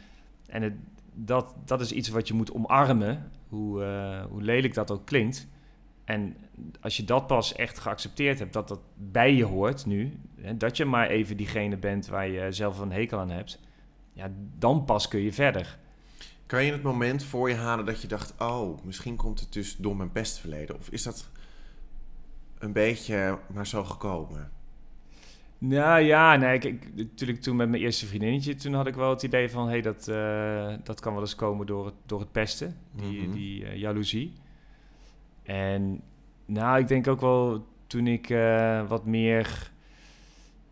en 0.46 0.62
het, 0.62 0.72
dat, 1.14 1.54
dat 1.64 1.80
is 1.80 1.92
iets 1.92 2.08
wat 2.08 2.28
je 2.28 2.34
moet 2.34 2.52
omarmen, 2.52 3.30
hoe, 3.48 3.84
eh, 3.84 4.24
hoe 4.24 4.42
lelijk 4.42 4.74
dat 4.74 4.90
ook 4.90 5.06
klinkt. 5.06 5.48
En 6.04 6.36
als 6.80 6.96
je 6.96 7.04
dat 7.04 7.26
pas 7.26 7.54
echt 7.54 7.78
geaccepteerd 7.78 8.38
hebt, 8.38 8.52
dat 8.52 8.68
dat 8.68 8.80
bij 8.96 9.34
je 9.34 9.44
hoort 9.44 9.86
nu, 9.86 10.20
hè, 10.40 10.56
dat 10.56 10.76
je 10.76 10.84
maar 10.84 11.08
even 11.08 11.36
diegene 11.36 11.76
bent 11.76 12.06
waar 12.06 12.28
je 12.28 12.52
zelf 12.52 12.78
een 12.78 12.92
hekel 12.92 13.18
aan 13.18 13.30
hebt, 13.30 13.60
ja, 14.12 14.30
dan 14.58 14.84
pas 14.84 15.08
kun 15.08 15.20
je 15.20 15.32
verder. 15.32 15.78
Kan 16.46 16.64
je 16.64 16.72
het 16.72 16.82
moment 16.82 17.24
voor 17.24 17.48
je 17.48 17.54
halen 17.54 17.86
dat 17.86 18.02
je 18.02 18.08
dacht, 18.08 18.34
oh, 18.38 18.84
misschien 18.84 19.16
komt 19.16 19.40
het 19.40 19.52
dus 19.52 19.76
door 19.76 19.96
mijn 19.96 20.12
pestverleden? 20.12 20.76
Of 20.76 20.88
is 20.88 21.02
dat 21.02 21.28
een 22.58 22.72
beetje 22.72 23.38
maar 23.52 23.66
zo 23.66 23.84
gekomen? 23.84 24.50
Nou 25.62 26.00
ja, 26.00 26.36
nee, 26.36 26.54
ik, 26.54 26.64
ik- 26.64 26.94
natuurlijk 26.96 27.40
toen 27.40 27.56
met 27.56 27.68
mijn 27.68 27.82
eerste 27.82 28.06
vriendinnetje, 28.06 28.54
toen 28.54 28.74
had 28.74 28.86
ik 28.86 28.94
wel 28.94 29.10
het 29.10 29.22
idee 29.22 29.50
van, 29.50 29.64
hé, 29.64 29.70
hey, 29.70 29.80
dat, 29.80 30.08
eh, 30.08 30.74
dat 30.84 31.00
kan 31.00 31.12
wel 31.12 31.22
eens 31.22 31.34
komen 31.34 31.66
door 31.66 31.86
het, 31.86 31.94
door 32.06 32.20
het 32.20 32.32
pesten, 32.32 32.76
die, 32.92 33.22
Mhm. 33.22 33.32
die 33.32 33.64
eh, 33.66 33.76
jaloezie. 33.76 34.32
En 35.42 36.00
nou, 36.46 36.78
ik 36.78 36.88
denk 36.88 37.06
ook 37.08 37.20
wel 37.20 37.66
toen 37.86 38.06
ik 38.06 38.30
eh, 38.30 38.88
wat 38.88 39.04
meer 39.06 39.70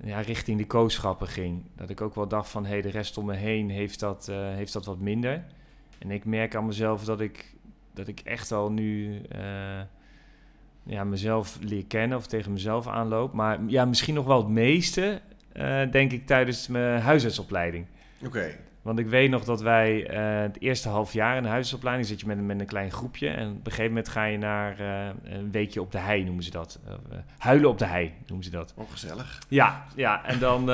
ja, 0.05 0.21
richting 0.21 0.59
de 0.59 0.67
kooschappen 0.67 1.27
ging, 1.29 1.63
dat 1.77 1.91
ik 1.91 2.01
ook 2.01 2.15
wel 2.15 2.29
dacht 2.29 2.51
van, 2.51 2.65
hé, 2.65 2.71
hey, 2.71 2.81
de 2.83 2.91
rest 2.91 3.19
om 3.19 3.25
me 3.27 3.35
heen 3.35 3.71
heeft 3.71 4.01
dat, 4.01 4.27
heeft 4.33 4.73
dat 4.73 4.85
wat 4.87 4.99
minder. 4.99 5.45
En 5.99 6.11
ik 6.11 6.25
merk 6.25 6.55
aan 6.55 6.67
mezelf 6.67 7.05
dat 7.05 7.21
ik, 7.21 7.55
dat 7.95 8.09
ik 8.09 8.21
echt 8.21 8.53
al 8.53 8.71
nu 8.71 9.21
ja, 10.89 11.05
mezelf 11.05 11.59
leer 11.61 11.85
kennen 11.87 12.19
of 12.19 12.27
tegen 12.27 12.53
mezelf 12.53 12.87
aanloop. 12.87 13.33
Maar 13.33 13.59
ja, 13.67 13.85
misschien 13.85 14.15
nog 14.15 14.27
wel 14.27 14.39
het 14.39 14.49
meeste, 14.49 15.21
eh, 15.53 15.81
denk 15.91 16.13
ik, 16.13 16.27
tijdens 16.27 16.69
mijn 16.69 17.01
huisartsopleiding. 17.01 17.87
Oké. 18.25 18.47
Want 18.83 19.01
ik 19.01 19.07
weet 19.09 19.31
nog 19.31 19.45
dat 19.45 19.61
wij 19.63 20.07
eh, 20.07 20.41
het 20.41 20.61
eerste 20.61 20.89
half 20.89 21.13
jaar 21.13 21.37
in 21.37 21.43
de 21.43 21.49
huisartsopleiding 21.49 22.09
zit 22.09 22.21
je 22.21 22.27
met, 22.27 22.39
een- 22.39 22.47
met 22.47 22.61
een 22.61 22.67
klein 22.67 22.91
groepje. 22.91 23.29
En 23.29 23.49
op 23.49 23.55
een 23.67 23.73
gegeven 23.73 23.87
moment 23.87 24.09
ga 24.09 24.25
je 24.25 24.39
naar 24.39 24.79
eh, 24.81 25.09
een 25.25 25.51
weekje 25.51 25.81
op 25.81 25.93
de 25.93 25.99
hei, 25.99 26.25
noemen 26.25 26.45
ze 26.45 26.51
dat. 26.51 26.79
Huilen 27.39 27.69
op 27.71 27.79
de 27.79 27.85
hei, 27.85 28.13
noemen 28.27 28.45
ze 28.45 28.51
dat. 28.51 28.73
Ongezellig. 28.77 29.39
Ja, 29.49 29.85
ja 29.97 30.25
en 30.25 30.39
dan, 30.39 30.67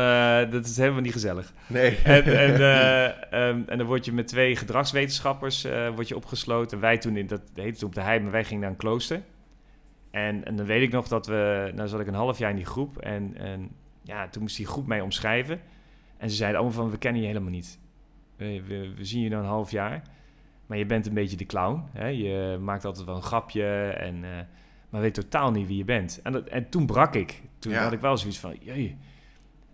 dat 0.51 0.65
is 0.67 0.77
helemaal 0.77 1.01
niet 1.01 1.13
gezellig. 1.13 1.53
Nee. 1.67 1.99
En, 2.05 2.25
en, 2.25 2.55
eh, 2.61 3.05
ehm, 3.49 3.61
en 3.67 3.79
dan 3.79 3.87
word 3.87 4.05
je 4.05 4.13
met 4.13 4.27
twee 4.29 4.57
gedragswetenschappers 4.57 5.67
word 5.95 6.09
je 6.09 6.17
opgesloten. 6.17 6.81
Wij 6.81 6.99
toen, 6.99 7.17
in, 7.17 7.27
dat 7.27 7.41
heette 7.55 7.79
toen 7.79 7.89
op 7.89 7.95
de 7.95 8.01
hei, 8.01 8.21
maar 8.21 8.33
wij 8.33 8.45
gingen 8.45 8.61
naar 8.63 8.71
een 8.71 8.77
klooster. 8.77 9.21
En, 10.15 10.45
en 10.45 10.57
dan 10.57 10.67
weet 10.67 10.83
ik 10.83 10.93
nog 10.93 11.09
dat 11.09 11.27
we, 11.27 11.73
nou 11.75 11.89
zat 11.89 12.01
ik 12.01 12.07
een 12.07 12.15
half 12.15 12.39
jaar 12.39 12.51
in 12.51 12.57
die 12.57 12.65
groep. 12.65 12.99
En, 12.99 13.37
en 13.37 13.71
ja, 14.03 14.29
toen 14.29 14.43
moest 14.43 14.57
die 14.57 14.67
groep 14.67 14.87
mij 14.87 15.01
omschrijven. 15.01 15.61
En 16.17 16.31
ze 16.31 16.37
zeiden 16.37 16.61
allemaal 16.61 16.79
van, 16.83 16.91
we 16.91 16.99
kennen 16.99 17.21
je 17.21 17.27
helemaal 17.27 17.51
niet. 17.51 17.79
We, 18.37 18.63
we, 18.67 18.93
we 18.97 19.05
zien 19.05 19.23
je 19.23 19.29
nou 19.29 19.43
een 19.43 19.49
half 19.49 19.71
jaar. 19.71 20.03
Maar 20.67 20.79
je 20.79 20.87
bent 20.87 21.07
een 21.07 21.15
beetje 21.15 21.37
de 21.37 21.47
clown. 21.47 21.83
Hè? 21.93 22.07
Je 22.07 22.59
maakt 22.61 22.85
altijd 22.85 23.07
wel 23.07 23.17
een 23.17 23.23
grapje. 23.23 23.65
En, 23.89 24.25
eh, 24.25 24.31
maar 24.89 25.01
weet 25.01 25.15
totaal 25.15 25.51
niet 25.51 25.67
wie 25.67 25.77
je 25.77 25.85
bent. 25.85 26.21
En, 26.23 26.33
dat, 26.33 26.49
en 26.49 26.69
toen 26.69 26.87
brak 26.87 27.15
ik. 27.15 27.43
Toen 27.59 27.73
Ja. 27.73 27.83
had 27.83 27.93
ik 27.93 28.01
wel 28.01 28.17
zoiets 28.17 28.39
van, 28.39 28.57
jee. 28.61 28.97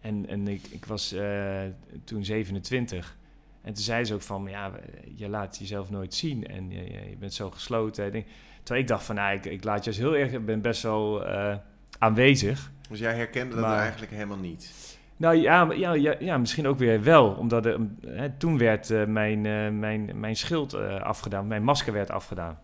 En, 0.01 0.27
en 0.29 0.49
ik, 0.49 0.67
ik 0.71 0.85
was 0.85 1.13
eh, 1.13 1.61
toen 2.05 2.25
27. 2.25 3.17
En 3.63 3.73
toen 3.75 3.83
zei 3.83 4.05
ze 4.05 4.15
ook 4.15 4.23
van, 4.23 4.47
ja, 4.49 4.71
je 5.17 5.29
laat 5.29 5.59
jezelf 5.59 5.91
nooit 5.91 6.15
zien. 6.15 6.47
En 6.47 6.71
je, 6.71 6.77
je- 6.85 7.09
je 7.11 7.17
bent 7.19 7.35
zo 7.35 7.51
gesloten. 7.51 8.07
Ik 8.07 8.13
denk, 8.13 8.27
terwijl 8.63 8.81
ik 8.81 8.89
dacht 8.89 9.05
van, 9.05 9.15
nou, 9.15 9.35
ik, 9.35 9.45
ik 9.45 9.65
laat 9.65 9.85
juist 9.85 9.99
heel 9.99 10.17
erg, 10.17 10.33
ik 10.33 10.45
ben 10.47 10.61
best 10.61 10.83
wel 10.83 11.25
eh, 11.27 11.55
aanwezig. 11.99 12.71
Dus 12.89 12.99
jij 12.99 13.15
herkende 13.15 13.55
dat 13.55 13.65
Maar- 13.65 13.79
eigenlijk 13.79 14.13
helemaal 14.13 14.39
niet? 14.39 14.89
Nou 15.17 15.35
ja, 15.37 15.69
ja, 15.73 15.93
ja, 15.93 16.15
ja, 16.19 16.39
misschien 16.39 16.67
ook 16.69 16.79
weer 16.79 17.03
wel. 17.03 17.31
Omdat 17.31 17.67
er, 17.67 17.79
hè, 18.07 18.31
toen 18.31 18.59
werd 18.59 18.91
eh, 18.91 19.05
mijn, 19.05 19.47
eh, 19.47 19.69
mijn, 19.71 20.11
mijn 20.15 20.37
schild 20.37 20.75
afgedaan, 21.03 21.47
mijn 21.47 21.63
masker 21.65 21.93
werd 21.93 22.11
afgedaan. 22.11 22.59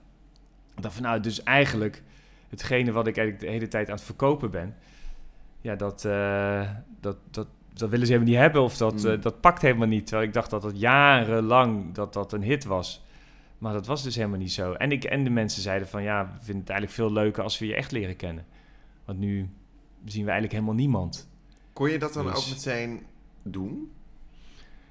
Ik 0.77 0.83
dacht 0.83 0.95
van 0.95 1.03
nou, 1.03 1.21
dus 1.21 1.43
eigenlijk 1.43 2.03
hetgene 2.49 2.93
wat 2.93 3.07
ik 3.07 3.17
eigenlijk 3.17 3.47
de 3.47 3.53
hele 3.53 3.69
tijd 3.69 3.89
aan 3.89 3.95
het 3.95 4.05
verkopen 4.05 4.51
ben, 4.51 4.75
ja, 5.61 5.75
dat, 5.75 6.03
dat, 7.01 7.17
dat, 7.31 7.47
dat 7.75 7.91
willen 7.91 8.07
ze 8.07 8.13
helemaal 8.13 8.33
niet 8.33 8.43
hebben 8.43 8.63
of 8.63 8.77
dat, 8.77 9.03
Mm. 9.03 9.11
eh, 9.11 9.21
dat 9.21 9.41
pakt 9.41 9.63
helemaal 9.63 9.87
niet. 9.89 10.07
Terwijl 10.07 10.29
ik 10.29 10.35
dacht 10.35 10.51
dat 10.51 10.63
dat 10.63 10.81
jarenlang 10.81 11.95
dat 11.95 12.13
dat 12.13 12.33
een 12.33 12.43
hit 12.43 12.65
was. 12.65 13.05
Maar 13.59 13.73
dat 13.73 13.87
was 13.87 14.03
dus 14.03 14.17
helemaal 14.17 14.39
niet 14.39 14.53
zo. 14.53 14.73
En, 14.73 14.93
ik, 14.93 15.05
en 15.05 15.25
de 15.25 15.31
mensen 15.31 15.63
zeiden 15.63 15.89
van 15.89 16.03
ja, 16.03 16.25
we 16.25 16.39
vinden 16.45 16.61
het 16.61 16.71
eigenlijk 16.71 17.01
veel 17.01 17.13
leuker 17.13 17.43
als 17.43 17.59
we 17.59 17.67
je 17.67 17.75
echt 17.75 17.93
leren 17.93 18.17
kennen. 18.17 18.47
Want 19.05 19.19
nu 19.19 19.39
zien 20.05 20.25
we 20.25 20.31
eigenlijk 20.31 20.53
helemaal 20.53 20.75
niemand. 20.75 21.29
Kon 21.73 21.91
je 21.91 21.99
dat 21.99 22.13
dan 22.13 22.27
Dus- 22.27 22.37
ook 22.37 22.49
meteen 22.49 23.07
doen? 23.43 23.91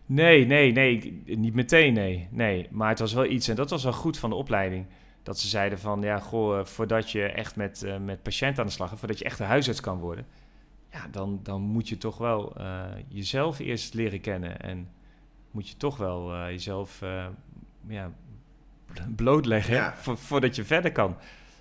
Nee, 0.06 0.46
nee, 0.46 0.72
nee, 0.72 1.22
niet 1.26 1.54
meteen, 1.54 1.94
nee, 1.94 2.28
nee. 2.32 2.68
Maar 2.72 2.90
het 2.90 3.00
was 3.00 3.14
wel 3.14 3.26
iets, 3.26 3.48
en 3.48 3.56
dat 3.56 3.70
was 3.70 3.84
wel 3.84 3.94
goed 3.94 4.18
van 4.18 4.30
de 4.30 4.36
opleiding. 4.36 4.86
Dat 5.24 5.40
ze 5.40 5.48
zeiden 5.48 5.80
van, 5.80 6.02
ja, 6.02 6.20
goh, 6.20 6.60
eh, 6.60 6.66
voordat 6.66 7.12
je 7.12 7.24
echt 7.24 7.56
met, 7.56 7.84
eh, 7.84 7.98
met 7.98 8.24
patiënten 8.24 8.62
aan 8.62 8.68
de 8.68 8.74
slag 8.74 8.90
gaat, 8.90 9.00
voordat 9.00 9.20
je 9.20 9.26
echt 9.26 9.40
een 9.40 9.46
huisarts 9.46 9.80
kan 9.80 10.00
worden, 10.00 10.26
ja, 10.92 11.08
dan, 11.12 11.40
dan 11.44 11.62
moet 11.62 11.90
je 11.90 11.98
toch 11.98 12.18
wel 12.18 12.56
eh, 12.56 12.84
jezelf 13.08 13.60
eerst 13.60 13.94
leren 13.94 14.22
kennen. 14.22 14.60
En 14.60 14.90
moet 15.52 15.70
je 15.70 15.78
toch 15.78 15.98
wel 15.98 16.48
jezelf 16.48 17.00
ja, 17.88 18.12
blootleggen 19.16 19.74
Ja. 19.76 19.94
vo- 19.98 20.16
voordat 20.16 20.56
je 20.56 20.64
verder 20.66 20.92
kan. 20.92 21.18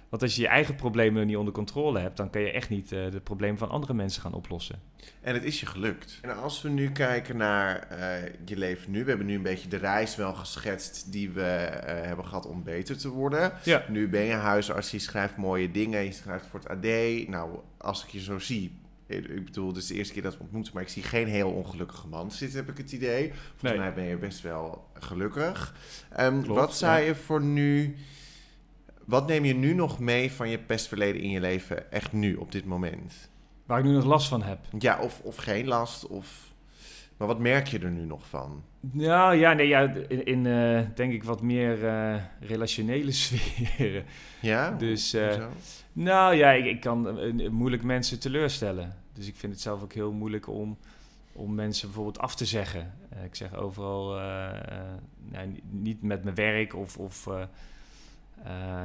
Want 0.08 0.22
als 0.26 0.36
je 0.36 0.42
je 0.42 0.48
eigen 0.48 0.74
problemen 0.74 1.26
niet 1.26 1.36
onder 1.36 1.52
controle 1.54 1.98
hebt, 2.00 2.16
dan 2.16 2.30
kan 2.30 2.40
je 2.40 2.50
echt 2.50 2.68
niet 2.68 2.92
eh, 2.92 3.10
de 3.10 3.20
problemen 3.20 3.58
van 3.58 3.68
andere 3.70 3.94
mensen 3.94 4.22
gaan 4.22 4.32
oplossen. 4.32 4.80
En 5.20 5.34
het 5.34 5.44
is 5.44 5.60
je 5.60 5.66
gelukt. 5.66 6.18
En 6.22 6.36
als 6.42 6.62
we 6.62 6.68
nu 6.68 6.90
kijken 6.92 7.36
naar 7.36 7.78
eh, 7.88 8.32
je 8.44 8.56
leven 8.56 8.90
nu, 8.90 9.02
we 9.02 9.08
hebben 9.08 9.26
nu 9.26 9.34
een 9.34 9.42
beetje 9.42 9.68
de 9.68 9.76
reis 9.76 10.16
wel 10.16 10.34
geschetst 10.34 11.12
die 11.12 11.30
we 11.30 11.42
eh, 11.42 12.06
hebben 12.06 12.24
gehad 12.26 12.46
om 12.46 12.62
beter 12.62 12.98
te 12.98 13.08
worden. 13.08 13.52
Ja. 13.62 13.84
Nu 13.88 14.08
ben 14.08 14.22
je 14.22 14.32
huisarts, 14.32 14.90
je 14.90 14.98
schrijft 14.98 15.36
mooie 15.36 15.70
dingen, 15.70 16.04
je 16.04 16.12
schrijft 16.12 16.46
voor 16.46 16.60
het 16.60 16.68
AD. 16.68 17.28
Nou, 17.28 17.58
als 17.78 18.04
ik 18.04 18.10
je 18.10 18.20
zo 18.20 18.38
zie, 18.38 18.78
ik 19.06 19.44
bedoel, 19.44 19.76
is 19.76 19.86
de 19.86 19.94
eerste 19.94 20.12
keer 20.12 20.22
dat 20.22 20.36
we 20.36 20.42
ontmoeten, 20.42 20.72
maar 20.74 20.82
ik 20.82 20.88
zie 20.88 21.02
geen 21.02 21.28
heel 21.28 21.50
ongelukkige 21.50 22.06
man 22.08 22.30
zitten, 22.30 22.58
heb 22.58 22.68
ik 22.70 22.76
het 22.76 22.92
idee. 22.92 23.32
Volgens 23.32 23.62
Nee. 23.62 23.78
mij 23.78 23.94
ben 23.94 24.04
je 24.04 24.16
best 24.16 24.40
wel 24.40 24.86
gelukkig. 24.94 25.74
Ehm, 26.10 26.42
Klopt, 26.42 26.60
wat 26.60 26.76
zou 26.76 26.98
ja. 27.00 27.06
je 27.06 27.14
voor 27.14 27.42
nu, 27.42 27.96
wat 29.04 29.26
neem 29.26 29.44
je 29.44 29.54
nu 29.54 29.74
nog 29.74 29.98
mee 29.98 30.32
van 30.32 30.48
je 30.48 30.58
pestverleden 30.58 31.20
in 31.22 31.30
je 31.30 31.40
leven, 31.40 31.92
echt 31.92 32.12
nu, 32.12 32.34
op 32.34 32.52
dit 32.52 32.64
moment? 32.64 33.14
Waar 33.66 33.78
ik 33.78 33.84
nu 33.84 33.92
nog 33.92 34.04
last 34.04 34.28
van 34.28 34.42
heb. 34.42 34.58
Ja, 34.78 35.00
of, 35.00 35.20
of 35.20 35.36
geen 35.36 35.66
last, 35.66 36.06
of... 36.06 36.52
Maar 37.16 37.28
wat 37.28 37.38
merk 37.38 37.66
je 37.66 37.78
er 37.78 37.90
nu 37.90 38.04
nog 38.04 38.26
van? 38.28 38.62
Nou 38.92 39.34
ja, 39.36 39.52
nee, 39.52 39.68
ja 39.68 39.80
in, 40.08 40.24
in 40.24 40.46
eh, 40.46 40.80
denk 40.94 41.12
ik 41.12 41.24
wat 41.24 41.42
meer 41.42 41.86
eh, 41.86 42.14
relationele 42.40 43.12
sferen. 43.22 44.04
Ja? 44.40 44.70
Dus, 44.70 45.12
Hoezo? 45.12 45.48
nou 45.92 46.34
ja, 46.34 46.50
ik, 46.50 46.64
ik 46.64 46.80
kan 46.80 47.18
moeilijk 47.50 47.82
mensen 47.82 48.20
teleurstellen. 48.20 48.96
Dus 49.12 49.28
ik 49.28 49.36
vind 49.36 49.52
het 49.52 49.60
zelf 49.62 49.82
ook 49.82 49.92
heel 49.92 50.12
moeilijk 50.12 50.48
om, 50.48 50.78
om 51.32 51.54
mensen 51.54 51.86
bijvoorbeeld 51.86 52.18
af 52.18 52.34
te 52.34 52.44
zeggen. 52.44 52.94
Ik 53.24 53.34
zeg 53.34 53.54
overal, 53.54 54.08
nou, 55.30 55.46
ni- 55.46 55.62
niet 55.70 56.02
met 56.02 56.24
mijn 56.24 56.34
werk 56.34 56.74
of... 56.74 56.98
of 56.98 57.28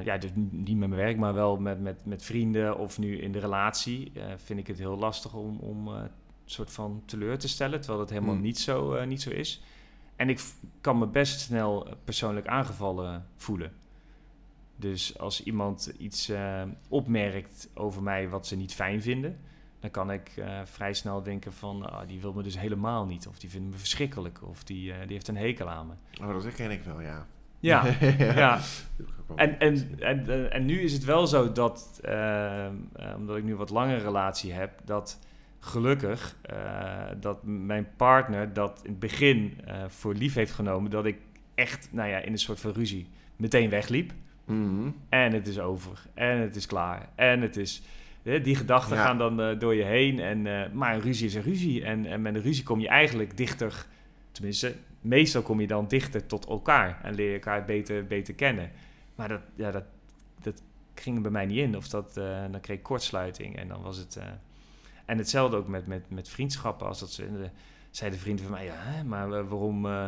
ja, 0.04 0.18
dus 0.18 0.30
niet 0.52 0.78
met 0.78 0.90
mijn 0.90 1.02
werk, 1.02 1.18
maar 1.18 1.34
wel 1.34 1.58
met, 1.58 1.82
met, 1.82 2.06
met 2.06 2.24
vrienden 2.24 2.78
of 2.78 2.98
nu 2.98 3.18
in 3.18 3.32
de 3.32 3.40
relatie. 3.40 4.12
vind 4.38 4.60
ik 4.60 4.68
het 4.68 4.78
heel 4.78 4.98
lastig 4.98 5.34
om, 5.34 5.58
om 5.58 5.90
soort 6.52 6.72
van 6.72 7.04
teleur 7.06 7.38
te 7.38 7.48
stellen, 7.48 7.80
terwijl 7.80 8.00
dat 8.00 8.10
helemaal 8.10 8.34
Hmm. 8.34 8.44
niet, 8.44 8.60
zo, 8.60 8.94
eh, 8.94 9.08
niet 9.08 9.22
zo 9.22 9.30
is. 9.30 9.64
En 10.16 10.30
ik 10.30 10.42
kan 10.82 10.98
me 10.98 11.08
best 11.08 11.40
snel 11.40 11.88
eh, 11.88 11.94
persoonlijk 12.04 12.48
aangevallen 12.48 13.26
voelen. 13.36 13.72
Dus 14.76 15.20
als 15.20 15.44
iemand 15.44 15.94
iets 15.98 16.30
eh, 16.30 16.62
opmerkt 16.88 17.70
over 17.74 18.04
mij 18.04 18.30
wat 18.30 18.48
ze 18.48 18.56
niet 18.56 18.74
fijn 18.74 19.02
vinden, 19.02 19.40
dan 19.80 19.92
kan 19.92 20.12
ik 20.12 20.44
vrij 20.64 20.94
snel 20.94 21.24
denken 21.24 21.54
van, 21.54 21.92
ah, 21.92 22.08
die 22.08 22.22
wil 22.22 22.34
me 22.34 22.44
dus 22.44 22.60
helemaal 22.60 23.06
niet. 23.06 23.28
Of 23.28 23.40
die 23.40 23.50
vindt 23.50 23.72
me 23.72 23.78
verschrikkelijk. 23.78 24.40
Of 24.44 24.64
die, 24.64 24.84
die 24.92 25.14
heeft 25.14 25.28
een 25.28 25.38
hekel 25.38 25.70
aan 25.70 25.88
me. 25.88 25.94
Oh, 26.24 26.34
dat 26.34 26.44
herken 26.44 26.72
ik 26.72 26.84
wel, 26.84 27.02
ja. 27.02 27.28
Ja, 27.62 27.86
ja. 28.18 28.60
En, 29.36 29.60
en, 29.60 30.00
en, 30.00 30.52
en 30.52 30.66
nu 30.66 30.82
is 30.82 30.94
het 30.94 31.04
wel 31.04 31.28
zo 31.28 31.52
dat, 31.52 32.02
omdat 33.18 33.38
ik 33.38 33.44
nu 33.44 33.56
wat 33.56 33.70
langere 33.70 34.04
relatie 34.04 34.52
heb, 34.54 34.82
dat 34.86 35.20
gelukkig 35.60 36.36
eh, 36.42 36.58
dat 37.20 37.44
mijn 37.44 37.88
partner 37.96 38.54
dat 38.54 38.80
in 38.84 38.90
het 38.90 39.00
begin 39.00 39.58
eh, 39.66 39.84
voor 39.88 40.14
lief 40.14 40.34
heeft 40.34 40.52
genomen 40.52 40.92
dat 40.92 41.06
ik 41.06 41.18
echt, 41.56 41.90
nou 41.92 42.10
ja, 42.10 42.18
in 42.18 42.32
een 42.32 42.38
soort 42.38 42.60
van 42.60 42.72
ruzie 42.72 43.08
meteen 43.36 43.70
wegliep. 43.70 44.12
Mhm. 44.46 44.90
En 45.10 45.34
het 45.34 45.48
is 45.48 45.60
over. 45.60 46.02
En 46.14 46.38
het 46.38 46.56
is 46.56 46.66
klaar. 46.66 47.10
En 47.16 47.42
het 47.42 47.58
is... 47.58 47.82
Die 48.24 48.56
gedachten 48.56 48.96
Ja. 48.96 49.04
gaan 49.04 49.18
dan 49.18 49.42
eh, 49.42 49.60
door 49.60 49.76
je 49.76 49.84
heen. 49.84 50.20
En, 50.20 50.42
maar 50.78 50.94
een 50.94 51.02
ruzie 51.02 51.28
is 51.28 51.36
een 51.36 51.42
ruzie. 51.42 51.84
En, 51.84 52.06
en 52.06 52.22
met 52.22 52.36
een 52.36 52.42
ruzie 52.42 52.64
kom 52.64 52.80
je 52.80 52.88
eigenlijk 52.88 53.38
dichter... 53.38 53.86
Tenminste, 54.32 54.76
meestal 55.02 55.42
kom 55.42 55.62
je 55.62 55.68
dan 55.68 55.88
dichter 55.88 56.26
tot 56.26 56.46
elkaar. 56.46 57.00
En 57.04 57.14
leer 57.14 57.28
je 57.28 57.34
elkaar 57.34 57.66
beter, 57.66 58.06
beter 58.06 58.34
kennen. 58.34 58.72
Maar 59.16 59.28
dat, 59.28 59.42
ja, 59.56 59.72
dat, 59.72 59.84
dat 60.42 60.62
ging 60.96 61.16
er 61.16 61.22
bij 61.22 61.32
mij 61.32 61.46
niet 61.46 61.58
in. 61.58 61.78
Of 61.78 61.88
dat, 61.88 62.14
dan 62.52 62.62
kreeg 62.62 62.78
ik 62.78 62.84
kortsluiting. 62.84 63.58
En 63.58 63.68
dan 63.68 63.82
was 63.82 63.98
het... 63.98 64.20
eh, 65.10 65.14
en 65.14 65.18
hetzelfde 65.18 65.58
ook 65.58 65.68
met, 65.68 65.88
met, 65.88 66.10
met 66.10 66.30
vriendschappen. 66.30 66.88
Als 66.88 67.00
dat 67.00 67.12
ze... 67.12 67.32
de- 67.32 67.50
zeiden 67.92 68.20
vrienden 68.20 68.46
van 68.46 68.54
mij... 68.54 68.66
Ja, 68.66 69.04
maar 69.06 69.24
eh, 69.32 69.48
waarom... 69.48 69.86
eh, 69.86 70.08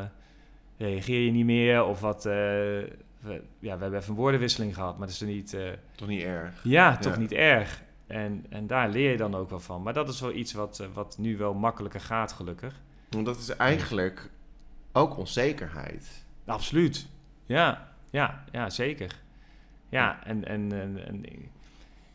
reageer 0.78 1.22
je 1.26 1.32
niet 1.32 1.46
meer? 1.46 1.84
Of 1.84 2.00
wat... 2.00 2.26
eh, 2.26 2.32
we, 2.32 3.42
ja, 3.60 3.76
we 3.76 3.82
hebben 3.82 3.94
even 4.00 4.10
een 4.10 4.16
woordenwisseling 4.20 4.74
gehad, 4.74 4.98
maar 4.98 5.08
dat 5.08 5.16
is 5.16 5.22
er 5.22 5.28
niet... 5.28 5.54
eh, 5.54 5.70
Toch 5.96 6.08
niet 6.08 6.24
erg. 6.24 6.64
ja, 6.64 6.98
toch 6.98 7.14
Ja. 7.14 7.20
niet 7.20 7.32
erg. 7.32 7.82
En, 8.08 8.46
en 8.50 8.68
daar 8.68 8.90
leer 8.90 9.12
je 9.12 9.18
dan 9.18 9.36
ook 9.36 9.50
wel 9.50 9.60
van. 9.60 9.82
Maar 9.84 9.94
dat 9.94 10.10
is 10.10 10.22
wel 10.22 10.32
iets 10.34 10.54
wat, 10.54 10.80
eh, 10.80 10.88
wat 10.94 11.18
nu 11.18 11.38
wel 11.38 11.54
makkelijker 11.54 12.00
gaat, 12.02 12.32
gelukkig. 12.32 12.82
Want 13.10 13.26
dat 13.26 13.38
is 13.38 13.50
eigenlijk 13.56 14.30
ook 14.92 15.18
onzekerheid. 15.18 16.26
Absoluut. 16.46 17.08
Ja, 17.46 17.94
ja, 18.10 18.44
ja 18.52 18.70
zeker. 18.70 19.20
Ja, 19.90 20.24
en, 20.24 20.46
en, 20.48 20.72
en, 20.72 21.08
en 21.08 21.26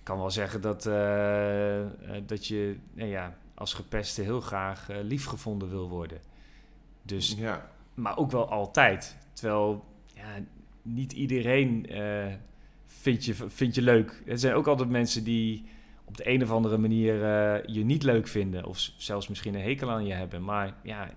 kan 0.07 0.19
wel 0.19 0.31
zeggen 0.31 0.61
dat, 0.61 0.87
eh, 0.87 1.81
eh, 1.81 1.89
dat 2.27 2.47
je 2.47 2.77
nou 2.93 3.09
ja, 3.09 3.37
als 3.55 3.75
gepeste 3.75 4.23
heel 4.23 4.41
graag 4.41 4.89
eh, 4.89 4.97
liefgevonden 5.03 5.69
wil 5.69 5.89
worden. 5.89 6.21
Dus 7.03 7.35
Ja. 7.39 7.71
maar 7.95 8.17
ook 8.17 8.31
wel 8.31 8.51
altijd. 8.51 9.17
Terwijl 9.33 9.85
ja, 10.15 10.39
niet 10.83 11.13
iedereen 11.13 11.87
eh 11.87 12.35
vindt, 12.87 13.25
je, 13.25 13.35
vindt 13.35 13.75
je 13.75 13.83
leuk. 13.83 14.23
Er 14.27 14.39
zijn 14.39 14.55
ook 14.55 14.67
altijd 14.67 14.89
mensen 14.89 15.25
die 15.25 15.65
op 16.05 16.17
de 16.17 16.29
een 16.29 16.43
of 16.43 16.51
andere 16.51 16.79
manier 16.79 17.15
je 17.71 17.85
niet 17.85 18.03
leuk 18.03 18.29
vinden. 18.29 18.65
Of 18.65 18.79
zelfs 18.97 19.29
misschien 19.29 19.55
een 19.55 19.61
hekel 19.61 19.91
aan 19.91 20.07
je 20.07 20.13
hebben. 20.13 20.45
Maar 20.45 20.75
ja, 20.83 21.11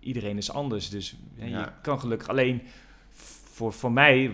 iedereen 0.00 0.36
is 0.36 0.52
anders. 0.52 0.90
Dus 0.90 1.16
ja, 1.34 1.46
je 1.46 1.68
kan 1.82 2.00
gelukkig 2.00 2.28
alleen... 2.28 2.62
Voor, 3.52 3.72
voor 3.72 3.92
mij 3.92 4.32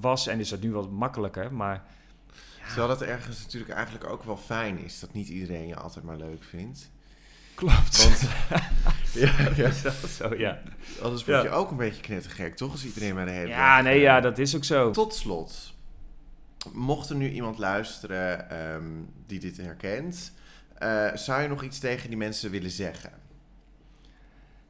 was, 0.00 0.26
en 0.26 0.40
is 0.40 0.48
dat 0.48 0.60
nu 0.60 0.72
wat 0.72 0.90
makkelijker, 0.90 1.52
maar 1.52 1.84
Terwijl 2.66 2.88
dat 2.88 3.02
ergens 3.02 3.42
natuurlijk 3.42 3.72
eigenlijk 3.72 4.04
ook 4.10 4.22
wel 4.24 4.36
fijn 4.36 4.78
is. 4.78 5.00
Dat 5.00 5.12
niet 5.12 5.28
iedereen 5.28 5.66
je 5.66 5.76
altijd 5.76 6.04
maar 6.04 6.16
leuk 6.16 6.44
vindt. 6.44 6.90
klopt. 7.54 8.02
Want 8.04 8.20
ja, 9.24 9.32
ja, 9.56 9.70
zo, 10.08 10.34
ja. 10.36 10.58
anders 11.02 11.24
word 11.24 11.36
Ja. 11.36 11.42
je 11.42 11.50
ook 11.50 11.70
een 11.70 11.76
beetje 11.76 12.00
knettergek, 12.02 12.56
toch? 12.56 12.72
Als 12.72 12.84
iedereen 12.84 13.14
maar 13.14 13.24
de 13.24 13.30
hele 13.30 13.48
Ja, 13.48 13.80
nee, 13.80 13.94
eh, 13.96 14.02
ja, 14.02 14.20
dat 14.20 14.38
is 14.38 14.56
ook 14.56 14.64
zo. 14.64 14.90
Tot 14.90 15.14
slot, 15.14 15.74
mocht 16.72 17.10
er 17.10 17.16
nu 17.16 17.30
iemand 17.30 17.58
luisteren 17.58 18.50
ehm, 18.50 18.84
die 19.26 19.40
dit 19.40 19.56
herkent, 19.56 20.32
eh, 20.74 21.14
zou 21.14 21.42
je 21.42 21.48
nog 21.48 21.62
iets 21.62 21.78
tegen 21.78 22.08
die 22.08 22.18
mensen 22.18 22.50
willen 22.50 22.70
zeggen? 22.70 23.12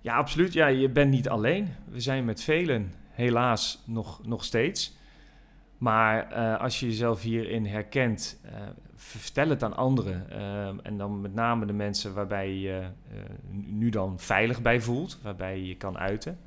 Ja, 0.01 0.17
absoluut. 0.17 0.53
Ja, 0.53 0.67
je 0.67 0.89
bent 0.89 1.11
niet 1.11 1.29
alleen. 1.29 1.75
We 1.91 2.01
zijn 2.01 2.25
met 2.25 2.43
velen, 2.43 2.95
helaas 3.11 3.83
nog, 3.85 4.27
nog 4.27 4.45
steeds. 4.45 4.97
Maar 5.85 6.31
eh, 6.31 6.61
als 6.61 6.81
je 6.81 6.87
jezelf 6.87 7.23
hierin 7.23 7.67
herkent, 7.67 8.41
eh, 8.43 8.53
vertel 8.95 9.49
het 9.49 9.63
aan 9.63 9.77
anderen. 9.77 10.31
Eh, 10.31 10.67
en 10.83 10.97
dan 10.97 11.21
met 11.21 11.35
name 11.35 11.67
de 11.67 11.73
mensen 11.73 12.15
waarbij 12.15 12.49
je 12.49 12.61
je 12.61 12.83
nu 13.51 13.89
dan 13.89 14.19
veilig 14.21 14.63
bij 14.63 14.81
voelt, 14.81 15.19
waarbij 15.23 15.57
je 15.59 15.67
je 15.67 15.77
kan 15.77 15.99
uiten. 15.99 16.39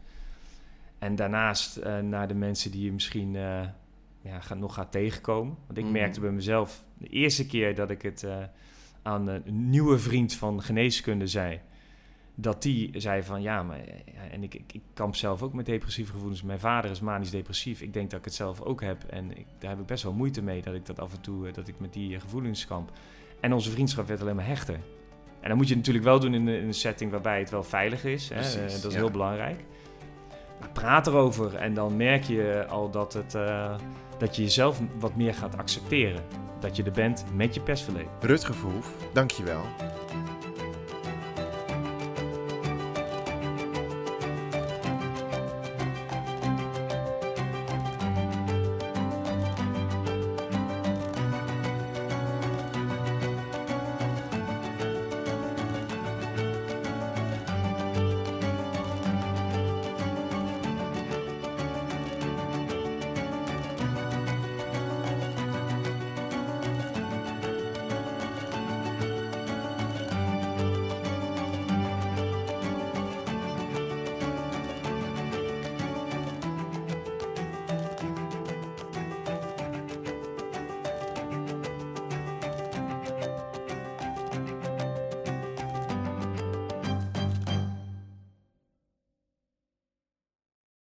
En 1.00 1.16
daarnaast 1.16 1.84
naar 2.02 2.28
de 2.28 2.34
mensen 2.34 2.72
die 2.72 2.84
je 2.84 2.92
misschien 2.92 3.32
ja, 4.22 4.40
gaat, 4.40 4.58
nog 4.58 4.74
gaat 4.74 4.92
tegenkomen. 4.92 5.58
Want 5.66 5.78
ik 5.78 5.84
Mhm. 5.84 5.94
merkte 5.94 6.20
bij 6.20 6.32
mezelf 6.32 6.84
de 6.98 7.08
eerste 7.08 7.46
keer 7.46 7.76
dat 7.76 7.90
ik 7.90 8.02
het 8.02 8.28
aan 9.02 9.28
een 9.28 9.70
nieuwe 9.70 10.00
vriend 10.00 10.34
van 10.34 10.62
geneeskunde 10.62 11.28
zei 11.28 11.62
dat 12.40 12.62
die 12.62 12.92
zei 13.00 13.24
van 13.24 13.42
ja, 13.42 13.64
maar 13.64 13.78
ja, 13.78 14.22
en 14.32 14.44
ik, 14.44 14.54
ik, 14.54 14.74
ik 14.74 14.82
kamp 14.94 15.16
zelf 15.16 15.42
ook 15.44 15.54
met 15.54 15.66
depressieve 15.66 16.12
gevoelens. 16.12 16.44
Mijn 16.44 16.60
vader 16.60 16.92
is 16.92 17.00
manisch 17.00 17.30
depressief. 17.30 17.82
Ik 17.82 17.94
denk 17.94 18.10
dat 18.10 18.20
ik 18.20 18.26
het 18.26 18.34
zelf 18.34 18.62
ook 18.62 18.82
heb. 18.82 19.04
En 19.04 19.38
ik, 19.38 19.46
daar 19.60 19.70
heb 19.70 19.80
ik 19.80 19.86
best 19.86 20.04
wel 20.04 20.14
moeite 20.14 20.42
mee 20.42 20.62
dat 20.62 20.74
ik 20.74 20.86
dat 20.86 21.00
af 21.00 21.14
en 21.14 21.22
toe, 21.22 21.48
eh, 21.48 21.54
dat 21.54 21.68
ik 21.68 21.80
met 21.80 21.94
die 21.94 22.16
eh, 22.16 22.22
gevoelens 22.22 22.66
kamp. 22.68 22.92
En 23.40 23.54
onze 23.54 23.72
vriendschap 23.72 24.08
werd 24.08 24.22
alleen 24.22 24.36
maar 24.36 24.46
hechter. 24.48 24.80
En 25.40 25.48
dan 25.50 25.58
moet 25.58 25.68
je 25.68 25.76
natuurlijk 25.76 26.06
wel 26.06 26.20
doen 26.20 26.34
in, 26.34 26.48
een- 26.48 26.60
in 26.62 26.68
een 26.68 26.74
setting 26.74 27.12
waarbij 27.12 27.40
het 27.40 27.50
wel 27.50 27.64
veilig 27.64 28.04
is. 28.04 28.28
Precies, 28.28 28.56
Eh, 28.56 28.62
dat 28.82 28.86
is 28.86 28.94
ja. 28.94 29.00
heel 29.00 29.12
belangrijk. 29.12 29.64
Maar 30.60 30.70
praat 30.70 31.08
erover 31.08 31.56
en 31.56 31.74
dan 31.74 31.98
merk 31.98 32.24
je 32.24 32.66
al 32.70 32.90
dat, 32.92 33.14
het, 33.14 33.36
eh, 33.36 33.76
dat 34.18 34.36
je 34.36 34.42
jezelf 34.42 34.82
wat 35.00 35.16
meer 35.16 35.34
gaat 35.34 35.58
accepteren. 35.58 36.24
Dat 36.60 36.76
je 36.76 36.84
er 36.84 36.92
bent 36.92 37.26
met 37.36 37.54
je 37.54 37.62
persverleden. 37.62 38.12
Rutger 38.22 38.54
Verhoef, 38.54 38.94
dankjewel. 39.14 39.62